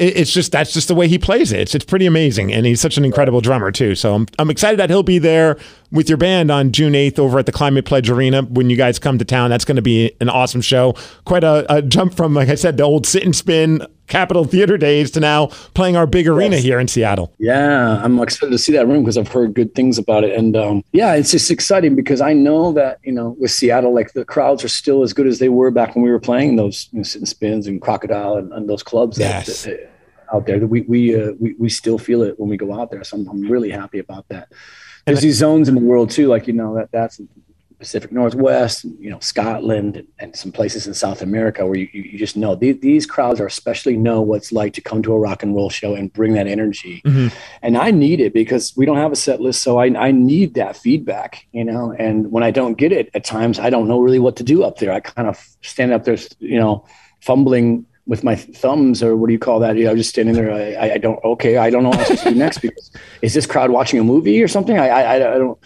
[0.00, 1.58] It's just that's just the way he plays it.
[1.58, 3.96] It's, it's pretty amazing, and he's such an incredible drummer too.
[3.96, 5.58] So I'm I'm excited that he'll be there
[5.90, 8.98] with your band on June 8th over at the Climate Pledge Arena when you guys
[8.98, 9.50] come to town.
[9.50, 10.94] That's going to be an awesome show.
[11.24, 14.76] Quite a, a jump from, like I said, the old sit and spin Capitol Theater
[14.78, 17.34] days to now playing our big arena here in Seattle.
[17.38, 20.34] Yeah, I'm excited to see that room because I've heard good things about it.
[20.38, 24.12] And um, yeah, it's just exciting because I know that, you know, with Seattle, like
[24.14, 26.88] the crowds are still as good as they were back when we were playing those
[26.92, 29.64] you know, sit and spins and crocodile and, and those clubs that- Yes.
[29.64, 29.90] that-
[30.30, 30.58] out there.
[30.60, 33.02] That we we, uh, we we still feel it when we go out there.
[33.02, 34.48] So I'm, I'm really happy about that.
[35.08, 37.20] There's these zones in the world too, like you know that that's
[37.78, 42.36] Pacific Northwest, you know Scotland, and, some places in South America where you, you, just
[42.36, 45.42] know these, these crowds are especially know what it's like to come to a rock
[45.42, 47.02] and roll show and bring that energy.
[47.04, 47.28] Mm-hmm.
[47.62, 50.54] And I need it because we don't have a set list, so I, I need
[50.54, 51.94] that feedback, you know.
[51.98, 54.64] And when I don't get it, at times I don't know really what to do
[54.64, 54.92] up there.
[54.92, 56.84] I kind of stand up there, you know,
[57.20, 59.76] fumbling with my thumbs or what do you call that?
[59.76, 60.50] You know, just standing there.
[60.50, 61.22] I, I- don't.
[61.22, 62.90] Okay, I don't know what I'm to do next because
[63.22, 64.78] is this crowd watching a movie or something?
[64.78, 65.58] I, I, I don't.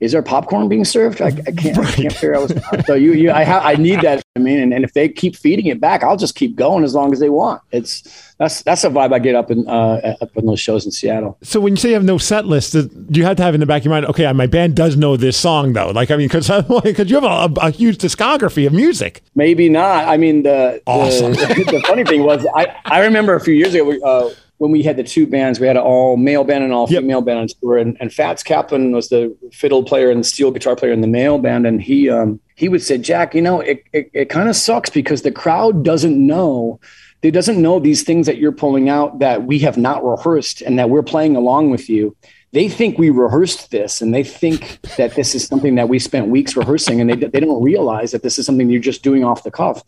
[0.00, 1.20] Is there popcorn being served?
[1.22, 2.50] I, I can't, I can't figure out.
[2.50, 4.22] What's, so you, you, I, ha- I need that.
[4.36, 6.94] I mean, and, and if they keep feeding it back, I'll just keep going as
[6.94, 7.62] long as they want.
[7.70, 8.02] It's
[8.38, 11.38] that's that's the vibe I get up in uh, up in those shows in Seattle.
[11.42, 13.60] So when you say you have no set list, do you have to have in
[13.60, 15.90] the back of your mind, okay, my band does know this song though?
[15.90, 19.22] Like, I mean, because because you have a, a, huge discography of music.
[19.36, 20.08] Maybe not.
[20.08, 21.32] I mean, the awesome.
[21.32, 23.92] the, the funny thing was, I I remember a few years ago.
[24.02, 24.34] Uh,
[24.64, 27.20] when we had the two bands, we had an all male band and all female
[27.20, 27.76] band on tour.
[27.76, 31.36] And, and Fats Kaplan was the fiddle player and steel guitar player in the male
[31.36, 31.66] band.
[31.66, 34.88] And he um, he would say, Jack, you know, it, it, it kind of sucks
[34.88, 36.80] because the crowd doesn't know
[37.20, 40.78] they doesn't know these things that you're pulling out that we have not rehearsed and
[40.78, 42.16] that we're playing along with you.
[42.52, 46.28] They think we rehearsed this and they think that this is something that we spent
[46.28, 49.42] weeks rehearsing and they, they don't realize that this is something you're just doing off
[49.42, 49.82] the cuff.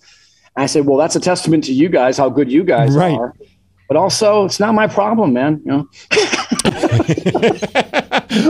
[0.54, 3.16] And I said, well, that's a testament to you guys, how good you guys right.
[3.16, 3.34] are
[3.88, 5.62] but also it's not my problem, man.
[5.64, 5.88] You know.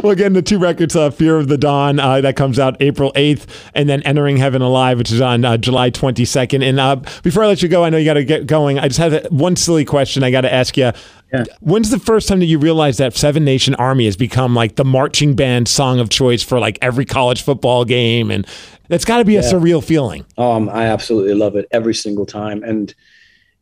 [0.03, 3.13] well, again, the two records, uh, "Fear of the Dawn," uh, that comes out April
[3.15, 6.63] eighth, and then "Entering Heaven Alive," which is on uh, July twenty second.
[6.63, 8.79] And uh, before I let you go, I know you got to get going.
[8.79, 10.93] I just have one silly question I got to ask you.
[11.33, 11.45] Yeah.
[11.61, 14.85] When's the first time that you realized that Seven Nation Army has become like the
[14.85, 18.47] marching band song of choice for like every college football game, and
[18.89, 20.25] that's got to be a surreal feeling.
[20.39, 22.95] Um, I absolutely love it every single time, and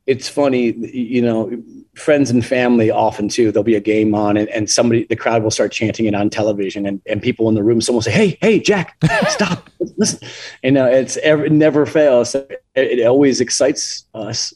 [0.07, 1.51] it's funny, you know,
[1.95, 3.51] friends and family often too.
[3.51, 6.29] There'll be a game on, and, and somebody, the crowd will start chanting it on
[6.29, 8.97] television, and, and people in the room, someone will say, "Hey, hey, Jack,
[9.29, 10.29] stop, listen."
[10.63, 12.35] And uh, it's ever, it never fails.
[12.35, 14.53] It, it always excites us,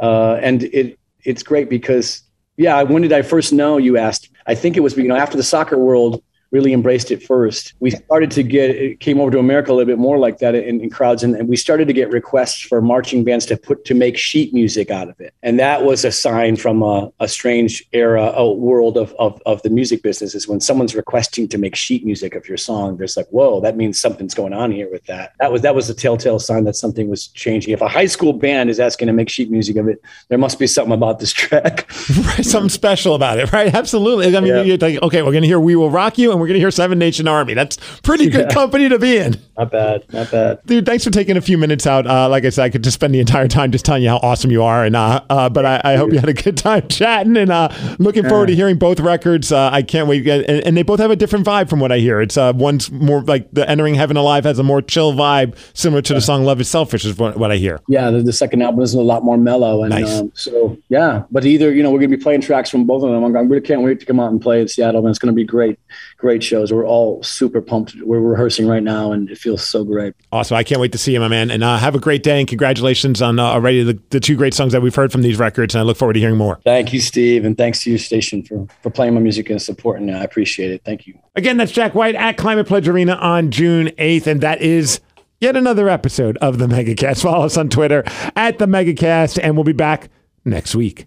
[0.00, 2.22] uh, and it it's great because
[2.56, 2.82] yeah.
[2.82, 3.78] When did I first know?
[3.78, 4.30] You asked.
[4.46, 6.22] I think it was you know after the soccer world
[6.54, 7.74] really embraced it first.
[7.80, 10.54] We started to get it came over to America a little bit more like that
[10.54, 13.84] in, in crowds, and, and, we started to get requests for marching bands to put
[13.86, 17.26] to make sheet music out of it, and that was a sign from a, a
[17.26, 20.34] strange era, a world of, of of the music business.
[20.34, 23.76] Is when someone's requesting to make sheet music of your song, there's like, whoa, that
[23.76, 25.32] means something's going on here with that.
[25.40, 27.74] That was that was a telltale sign that something was changing.
[27.74, 30.60] If a high school band is asking to make sheet music of it, there must
[30.60, 31.90] be something about this track,
[32.28, 33.74] right, something special about it, right?
[33.74, 34.36] Absolutely.
[34.36, 34.62] I mean, yeah.
[34.62, 36.70] you're like, okay, we're gonna hear "We Will Rock You," and we're going to hear
[36.70, 37.54] Seven Nation Army.
[37.54, 38.52] That's pretty good yeah.
[38.52, 39.40] company to be in.
[39.56, 40.04] Not bad.
[40.12, 40.60] Not bad.
[40.66, 42.06] Dude, thanks for taking a few minutes out.
[42.06, 44.18] Uh, like I said, I could just spend the entire time just telling you how
[44.18, 44.84] awesome you are.
[44.84, 47.70] And uh, uh, But I, I, hope you had a good time chatting and uh,
[47.98, 49.52] looking forward to hearing both records.
[49.52, 50.26] Uh, I can't wait.
[50.28, 52.20] And, and, they both have a different vibe from what I hear.
[52.20, 56.02] It's uh, one's more like the Entering Heaven Alive has a more chill vibe, similar
[56.02, 57.80] to the song Love is Selfish, is what, what I hear.
[57.88, 59.82] Yeah, the, the, second album is a lot more mellow.
[59.82, 60.18] And nice.
[60.18, 61.22] Um, so, yeah.
[61.30, 63.24] But either, you know, we're going to be playing tracks from both of them.
[63.24, 65.00] I really can't wait to come out and play in Seattle.
[65.00, 65.78] And it's going to be great,
[66.18, 66.72] great shows.
[66.72, 67.94] We're all super pumped.
[68.02, 70.14] We're rehearsing right now, and it feels so great.
[70.32, 70.56] Awesome!
[70.56, 71.50] I can't wait to see you, my man.
[71.50, 72.40] And uh, have a great day.
[72.40, 75.38] And congratulations on uh, already the, the two great songs that we've heard from these
[75.38, 75.74] records.
[75.74, 76.60] And I look forward to hearing more.
[76.64, 80.08] Thank you, Steve, and thanks to your station for for playing my music and supporting
[80.08, 80.14] it.
[80.14, 80.82] I appreciate it.
[80.84, 81.18] Thank you.
[81.36, 85.00] Again, that's Jack White at Climate Pledge Arena on June eighth, and that is
[85.40, 87.22] yet another episode of the MegaCast.
[87.22, 88.04] Follow us on Twitter
[88.34, 90.08] at the MegaCast, and we'll be back
[90.44, 91.06] next week.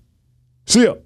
[0.65, 1.01] See you.